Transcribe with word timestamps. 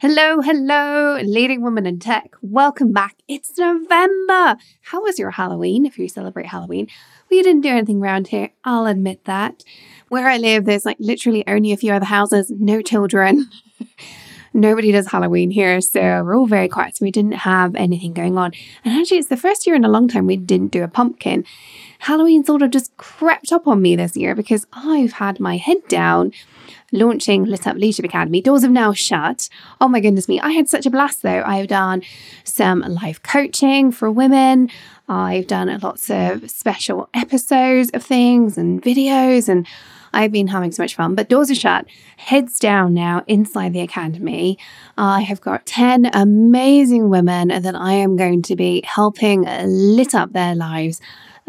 Hello, 0.00 0.40
hello, 0.40 1.18
leading 1.24 1.60
woman 1.60 1.84
in 1.84 1.98
tech. 1.98 2.36
Welcome 2.40 2.92
back. 2.92 3.16
It's 3.26 3.58
November. 3.58 4.56
How 4.82 5.02
was 5.02 5.18
your 5.18 5.32
Halloween 5.32 5.84
if 5.86 5.98
you 5.98 6.08
celebrate 6.08 6.46
Halloween? 6.46 6.86
We 7.28 7.42
didn't 7.42 7.62
do 7.62 7.70
anything 7.70 8.00
around 8.00 8.28
here, 8.28 8.50
I'll 8.62 8.86
admit 8.86 9.24
that. 9.24 9.64
Where 10.06 10.28
I 10.28 10.36
live, 10.36 10.66
there's 10.66 10.84
like 10.84 10.98
literally 11.00 11.42
only 11.48 11.72
a 11.72 11.76
few 11.76 11.92
other 11.92 12.04
houses, 12.04 12.48
no 12.48 12.80
children. 12.80 13.50
Nobody 14.54 14.92
does 14.92 15.08
Halloween 15.08 15.50
here, 15.50 15.80
so 15.80 16.00
we're 16.00 16.36
all 16.36 16.46
very 16.46 16.68
quiet. 16.68 16.96
So 16.96 17.04
we 17.04 17.10
didn't 17.10 17.32
have 17.32 17.74
anything 17.74 18.12
going 18.12 18.38
on. 18.38 18.52
And 18.84 18.94
actually, 19.00 19.18
it's 19.18 19.26
the 19.26 19.36
first 19.36 19.66
year 19.66 19.74
in 19.74 19.84
a 19.84 19.88
long 19.88 20.06
time 20.06 20.26
we 20.26 20.36
didn't 20.36 20.70
do 20.70 20.84
a 20.84 20.88
pumpkin. 20.88 21.44
Halloween 21.98 22.44
sort 22.44 22.62
of 22.62 22.70
just 22.70 22.96
crept 22.98 23.50
up 23.50 23.66
on 23.66 23.82
me 23.82 23.96
this 23.96 24.16
year 24.16 24.36
because 24.36 24.64
I've 24.72 25.14
had 25.14 25.40
my 25.40 25.56
head 25.56 25.78
down 25.88 26.32
launching 26.92 27.44
Lit 27.44 27.66
Up 27.66 27.76
Leadership 27.76 28.04
Academy. 28.04 28.40
Doors 28.40 28.62
have 28.62 28.70
now 28.70 28.92
shut. 28.92 29.48
Oh 29.80 29.88
my 29.88 30.00
goodness 30.00 30.28
me. 30.28 30.40
I 30.40 30.50
had 30.50 30.68
such 30.68 30.86
a 30.86 30.90
blast 30.90 31.22
though. 31.22 31.42
I've 31.44 31.68
done 31.68 32.02
some 32.44 32.80
live 32.80 33.22
coaching 33.22 33.92
for 33.92 34.10
women. 34.10 34.70
I've 35.08 35.46
done 35.46 35.76
lots 35.80 36.10
of 36.10 36.50
special 36.50 37.08
episodes 37.14 37.90
of 37.94 38.02
things 38.02 38.58
and 38.58 38.82
videos 38.82 39.48
and 39.48 39.66
I've 40.12 40.32
been 40.32 40.48
having 40.48 40.72
so 40.72 40.82
much 40.82 40.94
fun, 40.94 41.14
but 41.14 41.28
doors 41.28 41.50
are 41.50 41.54
shut, 41.54 41.86
heads 42.16 42.58
down 42.58 42.94
now 42.94 43.24
inside 43.26 43.72
the 43.72 43.80
academy. 43.80 44.58
I 44.96 45.20
have 45.20 45.40
got 45.40 45.66
10 45.66 46.10
amazing 46.14 47.10
women 47.10 47.48
that 47.48 47.74
I 47.74 47.92
am 47.92 48.16
going 48.16 48.42
to 48.42 48.56
be 48.56 48.82
helping 48.86 49.42
lit 49.42 50.14
up 50.14 50.32
their 50.32 50.54
lives 50.54 51.00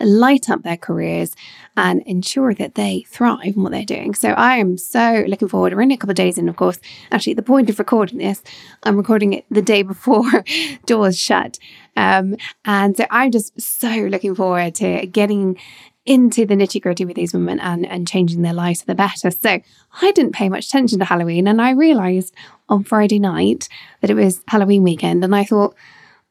light 0.03 0.49
up 0.49 0.63
their 0.63 0.77
careers 0.77 1.35
and 1.77 2.01
ensure 2.03 2.53
that 2.53 2.75
they 2.75 3.05
thrive 3.07 3.55
in 3.55 3.63
what 3.63 3.71
they're 3.71 3.83
doing. 3.85 4.13
So 4.13 4.29
I 4.29 4.57
am 4.57 4.77
so 4.77 5.23
looking 5.27 5.47
forward. 5.47 5.73
We're 5.73 5.81
only 5.81 5.95
a 5.95 5.97
couple 5.97 6.11
of 6.11 6.17
days 6.17 6.37
in, 6.37 6.49
of 6.49 6.55
course. 6.55 6.79
Actually, 7.11 7.35
the 7.35 7.41
point 7.41 7.69
of 7.69 7.79
recording 7.79 8.17
this, 8.17 8.43
I'm 8.83 8.97
recording 8.97 9.33
it 9.33 9.45
the 9.49 9.61
day 9.61 9.81
before 9.81 10.43
doors 10.85 11.17
shut. 11.17 11.59
Um, 11.95 12.35
and 12.65 12.95
so 12.95 13.05
I'm 13.09 13.31
just 13.31 13.59
so 13.59 13.89
looking 13.89 14.35
forward 14.35 14.75
to 14.75 15.05
getting 15.07 15.57
into 16.05 16.45
the 16.45 16.55
nitty 16.55 16.81
gritty 16.81 17.05
with 17.05 17.15
these 17.15 17.33
women 17.33 17.59
and, 17.59 17.85
and 17.85 18.07
changing 18.07 18.41
their 18.41 18.53
lives 18.53 18.81
for 18.81 18.87
the 18.87 18.95
better. 18.95 19.29
So 19.29 19.61
I 20.01 20.11
didn't 20.11 20.31
pay 20.33 20.49
much 20.49 20.67
attention 20.67 20.99
to 20.99 21.05
Halloween 21.05 21.47
and 21.47 21.61
I 21.61 21.71
realized 21.71 22.33
on 22.67 22.83
Friday 22.83 23.19
night 23.19 23.69
that 24.01 24.09
it 24.09 24.15
was 24.15 24.41
Halloween 24.47 24.83
weekend 24.83 25.23
and 25.23 25.35
I 25.35 25.43
thought, 25.43 25.75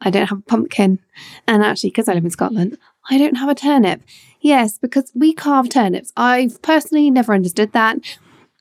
I 0.00 0.10
don't 0.10 0.28
have 0.28 0.38
a 0.38 0.42
pumpkin. 0.42 1.00
And 1.46 1.62
actually, 1.62 1.90
because 1.90 2.08
I 2.08 2.14
live 2.14 2.24
in 2.24 2.30
Scotland, 2.30 2.78
I 3.10 3.18
don't 3.18 3.36
have 3.36 3.48
a 3.48 3.54
turnip. 3.54 4.02
Yes, 4.40 4.78
because 4.78 5.10
we 5.14 5.32
carve 5.32 5.68
turnips. 5.68 6.12
I've 6.16 6.60
personally 6.62 7.10
never 7.10 7.34
understood 7.34 7.72
that. 7.72 7.98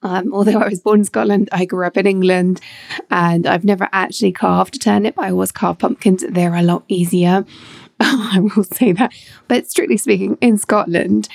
Um, 0.03 0.34
although 0.34 0.59
I 0.59 0.70
was 0.70 0.80
born 0.80 1.00
in 1.00 1.06
Scotland, 1.06 1.50
I 1.52 1.66
grew 1.66 1.86
up 1.86 1.98
in 1.98 2.06
England 2.08 2.62
and 3.09 3.48
I've 3.48 3.66
never 3.66 3.90
actually 3.92 4.31
carved 4.31 4.75
a 4.75 4.80
turnip. 4.80 5.18
I 5.18 5.31
always 5.31 5.52
carve 5.52 5.80
pumpkins, 5.80 6.23
they're 6.30 6.56
a 6.56 6.62
lot 6.62 6.84
easier. 6.88 7.45
I 8.00 8.40
will 8.40 8.64
say 8.64 8.92
that. 8.94 9.12
But 9.48 9.70
strictly 9.70 9.98
speaking, 9.98 10.38
in 10.40 10.58
Scotland, 10.58 11.28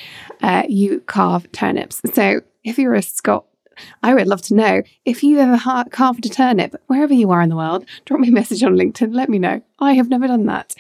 uh, 0.43 0.63
you 0.69 1.01
carve 1.01 1.51
turnips. 1.53 2.01
So 2.15 2.43
if 2.63 2.79
you're 2.79 2.95
a 2.95 3.03
Scot 3.03 3.47
I 4.03 4.15
would 4.15 4.27
love 4.27 4.43
to 4.43 4.55
know 4.55 4.83
if 5.05 5.23
you 5.23 5.39
ever 5.39 5.57
ha- 5.57 5.85
carved 5.91 6.27
a 6.27 6.29
turnip, 6.29 6.75
wherever 6.87 7.13
you 7.15 7.31
are 7.31 7.43
in 7.43 7.49
the 7.49 7.57
world, 7.57 7.85
drop 8.05 8.21
me 8.21 8.29
a 8.29 8.33
message 8.33 8.63
on 8.63 8.75
LinkedIn, 8.75 9.15
let 9.15 9.29
me 9.29 9.39
know. 9.39 9.63
I 9.79 9.95
have 9.95 10.09
never 10.09 10.27
done 10.27 10.47
that. 10.47 10.75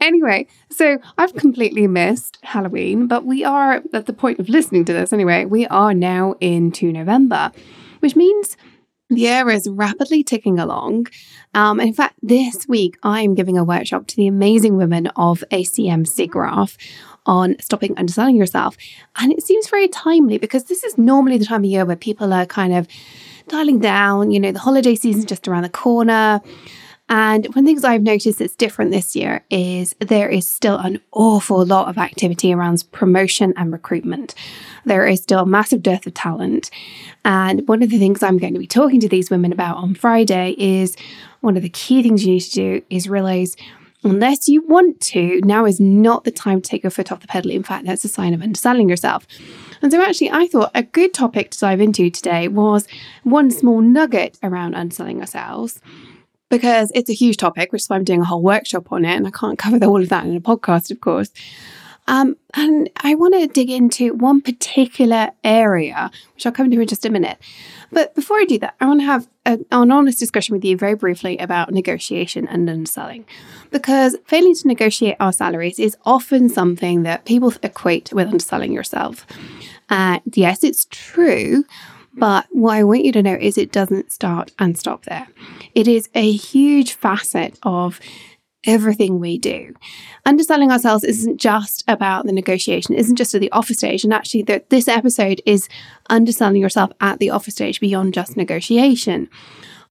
Anyway, 0.00 0.46
so 0.70 0.98
I've 1.16 1.34
completely 1.34 1.86
missed 1.86 2.38
Halloween, 2.42 3.06
but 3.06 3.24
we 3.24 3.44
are 3.44 3.82
at 3.92 4.06
the 4.06 4.12
point 4.12 4.38
of 4.38 4.48
listening 4.48 4.84
to 4.84 4.92
this 4.92 5.12
anyway, 5.12 5.46
we 5.46 5.66
are 5.68 5.94
now 5.94 6.34
into 6.40 6.92
November, 6.92 7.52
which 8.00 8.14
means 8.14 8.56
the 9.10 9.20
year 9.20 9.50
is 9.50 9.68
rapidly 9.68 10.22
ticking 10.24 10.58
along. 10.58 11.06
Um, 11.54 11.78
in 11.78 11.92
fact, 11.92 12.16
this 12.22 12.66
week 12.66 12.98
I'm 13.02 13.34
giving 13.34 13.56
a 13.56 13.64
workshop 13.64 14.06
to 14.08 14.16
the 14.16 14.26
amazing 14.26 14.76
women 14.76 15.06
of 15.08 15.44
ACM 15.50 16.06
SIGGRAPH 16.06 16.76
on 17.26 17.56
stopping 17.60 17.96
underselling 17.96 18.36
yourself. 18.36 18.76
And 19.16 19.32
it 19.32 19.42
seems 19.42 19.68
very 19.68 19.88
timely 19.88 20.38
because 20.38 20.64
this 20.64 20.84
is 20.84 20.98
normally 20.98 21.38
the 21.38 21.44
time 21.44 21.62
of 21.62 21.70
year 21.70 21.84
where 21.84 21.96
people 21.96 22.32
are 22.32 22.46
kind 22.46 22.74
of 22.74 22.88
dialing 23.48 23.78
down, 23.78 24.30
you 24.30 24.40
know, 24.40 24.52
the 24.52 24.58
holiday 24.58 24.94
season's 24.94 25.24
just 25.24 25.48
around 25.48 25.62
the 25.62 25.68
corner. 25.68 26.40
And 27.08 27.46
one 27.54 27.66
things 27.66 27.84
I've 27.84 28.02
noticed 28.02 28.38
that's 28.38 28.56
different 28.56 28.90
this 28.90 29.14
year 29.14 29.44
is 29.50 29.94
there 30.00 30.28
is 30.28 30.48
still 30.48 30.78
an 30.78 31.00
awful 31.12 31.64
lot 31.64 31.88
of 31.88 31.98
activity 31.98 32.52
around 32.52 32.82
promotion 32.92 33.52
and 33.56 33.70
recruitment. 33.70 34.34
There 34.86 35.06
is 35.06 35.22
still 35.22 35.40
a 35.40 35.46
massive 35.46 35.82
dearth 35.82 36.06
of 36.06 36.14
talent. 36.14 36.70
And 37.24 37.68
one 37.68 37.82
of 37.82 37.90
the 37.90 37.98
things 37.98 38.22
I'm 38.22 38.38
going 38.38 38.54
to 38.54 38.58
be 38.58 38.66
talking 38.66 39.00
to 39.00 39.08
these 39.08 39.30
women 39.30 39.52
about 39.52 39.76
on 39.76 39.94
Friday 39.94 40.54
is 40.58 40.96
one 41.40 41.58
of 41.58 41.62
the 41.62 41.68
key 41.68 42.02
things 42.02 42.24
you 42.24 42.34
need 42.34 42.40
to 42.40 42.50
do 42.50 42.82
is 42.88 43.06
realize 43.06 43.54
unless 44.04 44.48
you 44.48 44.62
want 44.66 45.00
to, 45.00 45.40
now 45.44 45.64
is 45.64 45.80
not 45.80 46.24
the 46.24 46.30
time 46.30 46.60
to 46.60 46.68
take 46.68 46.82
your 46.82 46.90
foot 46.90 47.10
off 47.10 47.20
the 47.20 47.26
pedal. 47.26 47.50
In 47.50 47.62
fact, 47.62 47.86
that's 47.86 48.04
a 48.04 48.08
sign 48.08 48.34
of 48.34 48.42
underselling 48.42 48.88
yourself. 48.88 49.26
And 49.82 49.90
so, 49.90 50.02
actually, 50.02 50.30
I 50.30 50.46
thought 50.46 50.70
a 50.74 50.82
good 50.82 51.12
topic 51.12 51.50
to 51.50 51.58
dive 51.58 51.80
into 51.80 52.10
today 52.10 52.48
was 52.48 52.86
one 53.22 53.50
small 53.50 53.80
nugget 53.80 54.38
around 54.42 54.74
underselling 54.74 55.20
ourselves. 55.20 55.80
Because 56.50 56.92
it's 56.94 57.10
a 57.10 57.14
huge 57.14 57.38
topic, 57.38 57.72
which 57.72 57.82
is 57.82 57.88
why 57.88 57.96
I'm 57.96 58.04
doing 58.04 58.20
a 58.20 58.24
whole 58.24 58.42
workshop 58.42 58.92
on 58.92 59.04
it, 59.04 59.16
and 59.16 59.26
I 59.26 59.30
can't 59.30 59.58
cover 59.58 59.84
all 59.84 60.02
of 60.02 60.10
that 60.10 60.26
in 60.26 60.36
a 60.36 60.40
podcast, 60.40 60.90
of 60.90 61.00
course. 61.00 61.30
Um, 62.06 62.36
and 62.52 62.90
I 62.98 63.14
want 63.14 63.34
to 63.34 63.46
dig 63.46 63.70
into 63.70 64.14
one 64.14 64.42
particular 64.42 65.30
area, 65.42 66.10
which 66.34 66.44
I'll 66.44 66.52
come 66.52 66.70
to 66.70 66.80
in 66.80 66.86
just 66.86 67.06
a 67.06 67.10
minute. 67.10 67.38
But 67.90 68.14
before 68.14 68.38
I 68.38 68.44
do 68.44 68.58
that, 68.58 68.74
I 68.80 68.86
want 68.86 69.00
to 69.00 69.06
have 69.06 69.28
a, 69.46 69.58
an 69.70 69.90
honest 69.90 70.18
discussion 70.18 70.54
with 70.54 70.64
you 70.64 70.76
very 70.76 70.94
briefly 70.94 71.38
about 71.38 71.72
negotiation 71.72 72.46
and 72.48 72.68
underselling. 72.68 73.24
Because 73.70 74.16
failing 74.26 74.54
to 74.54 74.68
negotiate 74.68 75.16
our 75.18 75.32
salaries 75.32 75.78
is 75.78 75.96
often 76.04 76.48
something 76.48 77.04
that 77.04 77.24
people 77.24 77.54
equate 77.62 78.12
with 78.12 78.28
underselling 78.28 78.72
yourself. 78.72 79.26
Uh, 79.88 80.20
yes, 80.32 80.62
it's 80.62 80.86
true. 80.90 81.64
But 82.16 82.46
what 82.50 82.74
I 82.74 82.84
want 82.84 83.04
you 83.04 83.12
to 83.12 83.22
know 83.22 83.34
is 83.34 83.58
it 83.58 83.72
doesn't 83.72 84.12
start 84.12 84.52
and 84.58 84.78
stop 84.78 85.04
there. 85.04 85.26
It 85.74 85.88
is 85.88 86.08
a 86.14 86.30
huge 86.30 86.92
facet 86.92 87.58
of 87.64 87.98
everything 88.66 89.20
we 89.20 89.38
do. 89.38 89.74
Underselling 90.26 90.70
ourselves 90.70 91.04
isn't 91.04 91.38
just 91.38 91.84
about 91.88 92.26
the 92.26 92.32
negotiation, 92.32 92.94
isn't 92.94 93.16
just 93.16 93.34
at 93.34 93.40
the 93.40 93.52
offer 93.52 93.74
stage. 93.74 94.04
And 94.04 94.12
actually, 94.12 94.42
the, 94.42 94.62
this 94.68 94.88
episode 94.88 95.42
is 95.46 95.68
underselling 96.10 96.60
yourself 96.60 96.90
at 97.00 97.18
the 97.18 97.30
offer 97.30 97.50
stage 97.50 97.80
beyond 97.80 98.14
just 98.14 98.36
negotiation. 98.36 99.28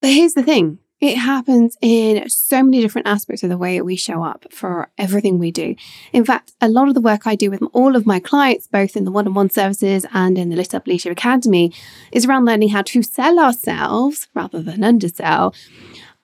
But 0.02 0.12
here's 0.12 0.34
the 0.34 0.44
thing 0.44 0.80
it 1.04 1.18
happens 1.18 1.78
in 1.82 2.30
so 2.30 2.64
many 2.64 2.80
different 2.80 3.08
aspects 3.08 3.44
of 3.44 3.50
the 3.50 3.58
way 3.58 3.82
we 3.82 3.98
show 3.98 4.24
up 4.24 4.46
for 4.52 4.90
everything 4.98 5.38
we 5.38 5.52
do. 5.52 5.76
In 6.14 6.24
fact, 6.24 6.54
a 6.62 6.70
lot 6.70 6.88
of 6.88 6.94
the 6.94 7.02
work 7.02 7.28
I 7.28 7.36
do 7.36 7.52
with 7.52 7.62
all 7.74 7.98
of 7.98 8.06
my 8.06 8.22
clients, 8.22 8.68
both 8.68 8.96
in 8.96 9.04
the 9.04 9.12
one 9.12 9.28
on 9.28 9.34
one 9.34 9.50
services 9.50 10.06
and 10.14 10.38
in 10.38 10.50
the 10.50 10.56
Lit 10.56 10.74
Up 10.74 10.88
Leadership 10.88 11.12
Academy, 11.12 11.74
is 12.14 12.26
around 12.26 12.46
learning 12.46 12.70
how 12.70 12.84
to 12.84 13.04
sell 13.04 13.38
ourselves 13.38 14.30
rather 14.34 14.62
than 14.62 14.82
undersell 14.82 15.54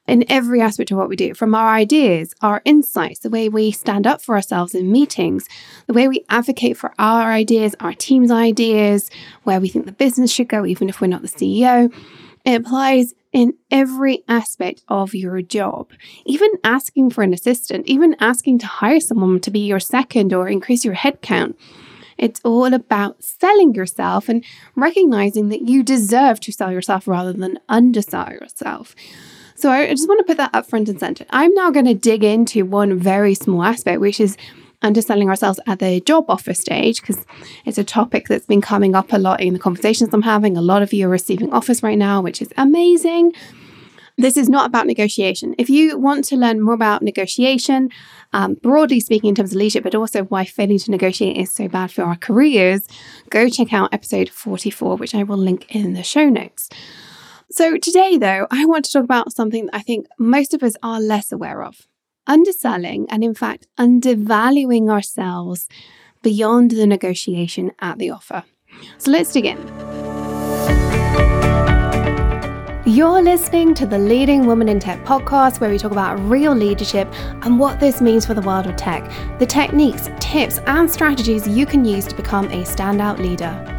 in 0.09 0.25
every 0.29 0.61
aspect 0.61 0.91
of 0.91 0.97
what 0.97 1.09
we 1.09 1.15
do 1.15 1.33
from 1.33 1.55
our 1.55 1.69
ideas, 1.69 2.33
our 2.41 2.61
insights, 2.65 3.19
the 3.19 3.29
way 3.29 3.49
we 3.49 3.71
stand 3.71 4.07
up 4.07 4.21
for 4.21 4.35
ourselves 4.35 4.73
in 4.73 4.91
meetings, 4.91 5.47
the 5.87 5.93
way 5.93 6.07
we 6.07 6.25
advocate 6.29 6.77
for 6.77 6.93
our 6.99 7.31
ideas, 7.31 7.75
our 7.79 7.93
team's 7.93 8.31
ideas, 8.31 9.09
where 9.43 9.59
we 9.59 9.69
think 9.69 9.85
the 9.85 9.91
business 9.91 10.31
should 10.31 10.49
go, 10.49 10.65
even 10.65 10.89
if 10.89 10.99
we're 10.99 11.07
not 11.07 11.21
the 11.21 11.27
CEO. 11.27 11.93
It 12.45 12.61
applies 12.61 13.13
in 13.31 13.53
every 13.69 14.23
aspect 14.27 14.83
of 14.87 15.13
your 15.13 15.41
job. 15.41 15.91
Even 16.25 16.49
asking 16.63 17.11
for 17.11 17.23
an 17.23 17.33
assistant, 17.33 17.85
even 17.85 18.15
asking 18.19 18.59
to 18.59 18.65
hire 18.65 18.99
someone 18.99 19.39
to 19.41 19.51
be 19.51 19.59
your 19.59 19.79
second 19.79 20.33
or 20.33 20.47
increase 20.47 20.83
your 20.83 20.95
headcount. 20.95 21.55
It's 22.17 22.41
all 22.43 22.73
about 22.73 23.23
selling 23.23 23.73
yourself 23.73 24.27
and 24.27 24.43
recognizing 24.75 25.49
that 25.49 25.69
you 25.69 25.83
deserve 25.83 26.39
to 26.41 26.51
sell 26.51 26.71
yourself 26.71 27.07
rather 27.07 27.31
than 27.31 27.59
undersell 27.69 28.31
yourself. 28.31 28.93
So 29.59 29.69
I 29.69 29.87
just 29.89 30.07
want 30.07 30.19
to 30.19 30.23
put 30.23 30.37
that 30.37 30.51
up 30.53 30.69
front 30.69 30.87
and 30.87 30.97
center. 30.97 31.25
I'm 31.31 31.53
now 31.53 31.69
going 31.69 31.83
to 31.83 31.93
dig 31.93 32.23
into 32.23 32.65
one 32.65 32.97
very 32.97 33.35
small 33.35 33.61
aspect, 33.61 33.99
which 33.99 34.21
is 34.21 34.37
underselling 34.81 35.27
ourselves 35.27 35.59
at 35.67 35.79
the 35.79 35.99
job 35.99 36.23
offer 36.29 36.53
stage, 36.53 37.01
because 37.01 37.25
it's 37.65 37.77
a 37.77 37.83
topic 37.83 38.29
that's 38.29 38.45
been 38.45 38.61
coming 38.61 38.95
up 38.95 39.11
a 39.11 39.17
lot 39.17 39.41
in 39.41 39.51
the 39.51 39.59
conversations 39.59 40.13
I'm 40.13 40.21
having. 40.21 40.55
A 40.55 40.61
lot 40.61 40.81
of 40.81 40.93
you 40.93 41.07
are 41.07 41.09
receiving 41.09 41.51
offers 41.51 41.83
right 41.83 41.97
now, 41.97 42.21
which 42.21 42.41
is 42.41 42.47
amazing. 42.55 43.33
This 44.17 44.37
is 44.37 44.47
not 44.47 44.65
about 44.65 44.87
negotiation. 44.87 45.55
If 45.57 45.69
you 45.69 45.97
want 45.97 46.23
to 46.25 46.37
learn 46.37 46.61
more 46.61 46.73
about 46.73 47.01
negotiation, 47.01 47.89
um, 48.31 48.53
broadly 48.53 49.01
speaking, 49.01 49.27
in 49.27 49.35
terms 49.35 49.51
of 49.51 49.57
leadership, 49.57 49.83
but 49.83 49.93
also 49.93 50.23
why 50.23 50.45
failing 50.45 50.79
to 50.79 50.91
negotiate 50.91 51.35
is 51.35 51.53
so 51.53 51.67
bad 51.67 51.91
for 51.91 52.03
our 52.03 52.15
careers, 52.15 52.87
go 53.29 53.49
check 53.49 53.73
out 53.73 53.93
episode 53.93 54.29
44, 54.29 54.95
which 54.95 55.13
I 55.13 55.23
will 55.23 55.37
link 55.37 55.65
in 55.75 55.95
the 55.95 56.03
show 56.03 56.29
notes. 56.29 56.69
So, 57.51 57.77
today, 57.77 58.15
though, 58.15 58.45
I 58.51 58.65
want 58.65 58.85
to 58.85 58.91
talk 58.91 59.03
about 59.03 59.33
something 59.33 59.65
that 59.65 59.75
I 59.75 59.81
think 59.81 60.05
most 60.19 60.53
of 60.53 60.61
us 60.61 60.75
are 60.83 61.01
less 61.01 61.31
aware 61.31 61.63
of 61.63 61.87
underselling 62.27 63.07
and, 63.09 63.23
in 63.23 63.33
fact, 63.33 63.65
undervaluing 63.75 64.87
ourselves 64.87 65.67
beyond 66.21 66.69
the 66.69 66.85
negotiation 66.85 67.71
at 67.79 67.97
the 67.97 68.11
offer. 68.11 68.43
So, 68.99 69.09
let's 69.09 69.33
dig 69.33 69.45
in. 69.45 69.57
You're 72.85 73.21
listening 73.23 73.73
to 73.75 73.87
the 73.87 73.97
Leading 73.97 74.45
Woman 74.45 74.69
in 74.69 74.79
Tech 74.79 75.03
podcast, 75.03 75.59
where 75.59 75.71
we 75.71 75.79
talk 75.79 75.91
about 75.91 76.19
real 76.29 76.53
leadership 76.53 77.07
and 77.43 77.57
what 77.57 77.79
this 77.79 77.99
means 77.99 78.27
for 78.27 78.35
the 78.35 78.41
world 78.41 78.67
of 78.67 78.75
tech, 78.75 79.11
the 79.39 79.45
techniques, 79.47 80.07
tips, 80.19 80.59
and 80.67 80.89
strategies 80.89 81.47
you 81.47 81.65
can 81.65 81.83
use 81.83 82.05
to 82.05 82.15
become 82.15 82.45
a 82.45 82.61
standout 82.61 83.17
leader. 83.17 83.78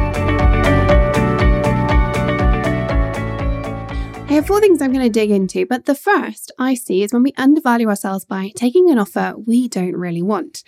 Four 4.43 4.59
things 4.59 4.81
I'm 4.81 4.91
going 4.91 5.05
to 5.05 5.09
dig 5.09 5.29
into, 5.29 5.65
but 5.65 5.85
the 5.85 5.95
first 5.95 6.51
I 6.57 6.73
see 6.73 7.03
is 7.03 7.13
when 7.13 7.23
we 7.23 7.33
undervalue 7.37 7.87
ourselves 7.87 8.25
by 8.25 8.51
taking 8.55 8.89
an 8.89 8.97
offer 8.97 9.33
we 9.37 9.67
don't 9.67 9.95
really 9.95 10.21
want. 10.21 10.63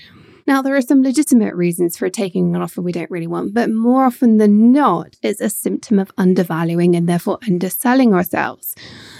Now, 0.45 0.61
there 0.61 0.75
are 0.75 0.81
some 0.81 1.01
legitimate 1.01 1.55
reasons 1.55 1.97
for 1.97 2.09
taking 2.09 2.55
an 2.55 2.61
offer 2.61 2.81
we 2.81 2.91
don't 2.91 3.09
really 3.09 3.27
want, 3.27 3.53
but 3.53 3.71
more 3.71 4.03
often 4.05 4.37
than 4.37 4.71
not, 4.71 5.15
it's 5.23 5.41
a 5.41 5.49
symptom 5.49 5.97
of 5.97 6.11
undervaluing 6.17 6.95
and 6.95 7.07
therefore 7.07 7.39
underselling 7.47 8.13
ourselves. 8.13 8.75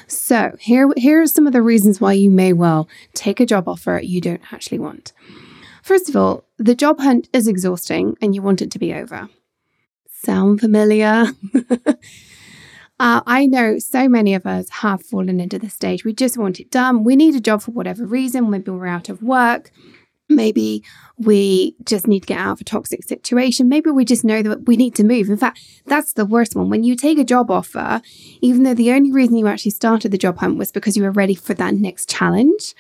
So, 0.07 0.55
here, 0.59 0.89
here 0.97 1.21
are 1.21 1.27
some 1.27 1.47
of 1.47 1.53
the 1.53 1.61
reasons 1.61 2.01
why 2.01 2.13
you 2.13 2.29
may 2.29 2.53
well 2.53 2.88
take 3.13 3.39
a 3.39 3.45
job 3.45 3.67
offer 3.67 4.01
you 4.03 4.21
don't 4.21 4.53
actually 4.53 4.79
want. 4.79 5.13
First 5.81 6.09
of 6.09 6.15
all, 6.15 6.44
the 6.57 6.75
job 6.75 7.00
hunt 7.00 7.29
is 7.33 7.47
exhausting 7.47 8.17
and 8.21 8.35
you 8.35 8.41
want 8.41 8.61
it 8.61 8.71
to 8.71 8.79
be 8.79 8.94
over. 8.94 9.29
Sound 10.11 10.59
familiar? 10.59 11.27
Uh, 12.99 13.21
I 13.25 13.45
know 13.47 13.79
so 13.79 14.07
many 14.07 14.33
of 14.33 14.45
us 14.45 14.69
have 14.69 15.03
fallen 15.03 15.39
into 15.39 15.59
this 15.59 15.73
stage. 15.73 16.05
We 16.05 16.13
just 16.13 16.37
want 16.37 16.59
it 16.59 16.71
done. 16.71 17.03
We 17.03 17.15
need 17.15 17.35
a 17.35 17.41
job 17.41 17.61
for 17.61 17.71
whatever 17.71 18.05
reason. 18.05 18.49
Maybe 18.49 18.71
we're 18.71 18.85
out 18.85 19.09
of 19.09 19.21
work. 19.21 19.71
Maybe 20.29 20.83
we 21.17 21.75
just 21.83 22.07
need 22.07 22.21
to 22.21 22.27
get 22.27 22.39
out 22.39 22.53
of 22.53 22.61
a 22.61 22.63
toxic 22.63 23.03
situation. 23.03 23.67
Maybe 23.67 23.89
we 23.89 24.05
just 24.05 24.23
know 24.23 24.41
that 24.41 24.67
we 24.67 24.77
need 24.77 24.95
to 24.95 25.03
move. 25.03 25.29
In 25.29 25.37
fact, 25.37 25.59
that's 25.85 26.13
the 26.13 26.25
worst 26.25 26.55
one. 26.55 26.69
When 26.69 26.83
you 26.83 26.95
take 26.95 27.19
a 27.19 27.25
job 27.25 27.51
offer, 27.51 28.01
even 28.41 28.63
though 28.63 28.73
the 28.73 28.91
only 28.91 29.11
reason 29.11 29.35
you 29.35 29.47
actually 29.47 29.71
started 29.71 30.11
the 30.11 30.17
job 30.17 30.37
hunt 30.37 30.57
was 30.57 30.71
because 30.71 30.95
you 30.95 31.03
were 31.03 31.11
ready 31.11 31.35
for 31.35 31.53
that 31.55 31.73
next 31.73 32.09
challenge. 32.09 32.73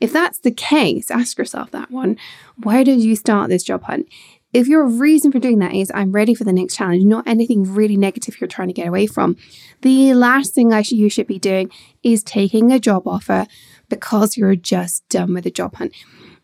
If 0.00 0.12
that's 0.12 0.38
the 0.38 0.50
case, 0.50 1.10
ask 1.10 1.36
yourself 1.36 1.70
that 1.72 1.90
one. 1.90 2.16
Why 2.62 2.84
did 2.84 3.02
you 3.02 3.16
start 3.16 3.50
this 3.50 3.64
job 3.64 3.82
hunt? 3.82 4.08
If 4.52 4.66
your 4.66 4.86
reason 4.86 5.30
for 5.30 5.38
doing 5.38 5.60
that 5.60 5.74
is 5.74 5.92
I'm 5.94 6.10
ready 6.10 6.34
for 6.34 6.42
the 6.44 6.52
next 6.52 6.76
challenge, 6.76 7.04
not 7.04 7.26
anything 7.26 7.72
really 7.72 7.96
negative 7.96 8.40
you're 8.40 8.48
trying 8.48 8.68
to 8.68 8.74
get 8.74 8.88
away 8.88 9.06
from, 9.06 9.36
the 9.82 10.12
last 10.14 10.54
thing 10.54 10.72
I 10.72 10.82
should, 10.82 10.98
you 10.98 11.08
should 11.08 11.28
be 11.28 11.38
doing 11.38 11.70
is 12.02 12.24
taking 12.24 12.72
a 12.72 12.80
job 12.80 13.06
offer 13.06 13.46
because 13.88 14.36
you're 14.36 14.56
just 14.56 15.08
done 15.08 15.34
with 15.34 15.44
the 15.44 15.50
job 15.50 15.76
hunt. 15.76 15.92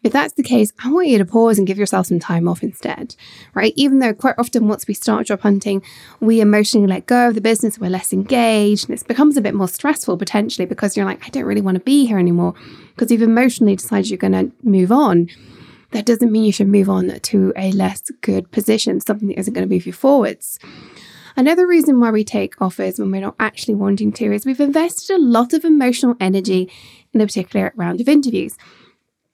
If 0.04 0.12
that's 0.12 0.34
the 0.34 0.44
case, 0.44 0.72
I 0.84 0.92
want 0.92 1.08
you 1.08 1.18
to 1.18 1.24
pause 1.24 1.58
and 1.58 1.66
give 1.66 1.78
yourself 1.78 2.06
some 2.06 2.20
time 2.20 2.46
off 2.46 2.62
instead, 2.62 3.16
right? 3.54 3.72
Even 3.74 3.98
though 3.98 4.14
quite 4.14 4.36
often 4.38 4.68
once 4.68 4.86
we 4.86 4.94
start 4.94 5.26
job 5.26 5.40
hunting, 5.40 5.82
we 6.20 6.40
emotionally 6.40 6.86
let 6.86 7.06
go 7.06 7.26
of 7.26 7.34
the 7.34 7.40
business, 7.40 7.76
we're 7.76 7.90
less 7.90 8.12
engaged, 8.12 8.88
and 8.88 8.96
it 8.96 9.08
becomes 9.08 9.36
a 9.36 9.40
bit 9.40 9.54
more 9.54 9.66
stressful 9.66 10.16
potentially 10.16 10.64
because 10.64 10.96
you're 10.96 11.06
like, 11.06 11.26
I 11.26 11.30
don't 11.30 11.44
really 11.44 11.60
want 11.60 11.74
to 11.74 11.82
be 11.82 12.06
here 12.06 12.20
anymore 12.20 12.54
because 12.94 13.10
you've 13.10 13.22
emotionally 13.22 13.74
decided 13.74 14.08
you're 14.08 14.18
going 14.18 14.32
to 14.32 14.52
move 14.62 14.92
on. 14.92 15.28
That 15.92 16.06
doesn't 16.06 16.32
mean 16.32 16.44
you 16.44 16.52
should 16.52 16.68
move 16.68 16.90
on 16.90 17.08
to 17.08 17.52
a 17.56 17.72
less 17.72 18.02
good 18.20 18.50
position, 18.50 19.00
something 19.00 19.28
that 19.28 19.38
isn't 19.38 19.54
going 19.54 19.66
to 19.66 19.72
move 19.72 19.86
you 19.86 19.92
forwards. 19.92 20.58
Another 21.36 21.66
reason 21.66 22.00
why 22.00 22.10
we 22.10 22.24
take 22.24 22.60
offers 22.62 22.98
when 22.98 23.10
we're 23.10 23.20
not 23.20 23.36
actually 23.38 23.74
wanting 23.74 24.10
to 24.14 24.32
is 24.32 24.46
we've 24.46 24.58
invested 24.58 25.14
a 25.14 25.22
lot 25.22 25.52
of 25.52 25.64
emotional 25.64 26.16
energy 26.18 26.70
in 27.12 27.20
a 27.20 27.26
particular 27.26 27.72
round 27.76 28.00
of 28.00 28.08
interviews. 28.08 28.56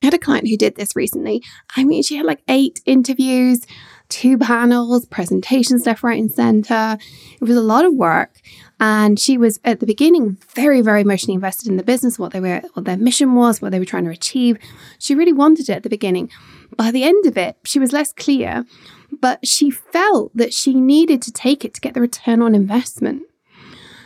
I 0.03 0.07
had 0.07 0.15
a 0.15 0.19
client 0.19 0.49
who 0.49 0.57
did 0.57 0.75
this 0.75 0.97
recently. 0.97 1.45
I 1.77 1.85
mean, 1.85 2.03
she 2.03 2.17
had 2.17 2.27
like 2.27 2.43
eight 2.49 2.81
interviews, 2.87 3.65
two 4.13 4.37
panels, 4.37 5.07
presentations 5.07 5.87
left, 5.87 6.03
right, 6.03 6.21
and 6.21 6.31
center. 6.31 6.99
It 7.41 7.45
was 7.45 7.57
a 7.57 7.63
lot 7.63 7.87
of 7.87 7.95
work. 7.95 8.41
And 8.79 9.19
she 9.19 9.39
was 9.39 9.59
at 9.65 9.81
the 9.81 9.87
beginning 9.87 10.37
very, 10.55 10.83
very 10.83 11.01
emotionally 11.01 11.35
invested 11.35 11.69
in 11.69 11.77
the 11.77 11.83
business, 11.83 12.19
what 12.19 12.33
they 12.33 12.41
were, 12.41 12.61
what 12.75 12.85
their 12.85 12.97
mission 12.97 13.35
was, 13.35 13.63
what 13.63 13.73
they 13.73 13.79
were 13.79 13.85
trying 13.85 14.05
to 14.05 14.11
achieve. 14.11 14.59
She 14.99 15.15
really 15.15 15.33
wanted 15.33 15.69
it 15.71 15.77
at 15.77 15.83
the 15.83 15.89
beginning. 15.89 16.31
By 16.77 16.91
the 16.91 17.05
end 17.05 17.25
of 17.27 17.39
it, 17.39 17.57
she 17.65 17.79
was 17.79 17.93
less 17.93 18.13
clear, 18.13 18.67
but 19.21 19.47
she 19.47 19.71
felt 19.71 20.37
that 20.37 20.53
she 20.53 20.75
needed 20.75 21.23
to 21.23 21.33
take 21.33 21.65
it 21.65 21.73
to 21.75 21.81
get 21.81 21.95
the 21.95 22.01
return 22.01 22.43
on 22.43 22.55
investment. 22.55 23.23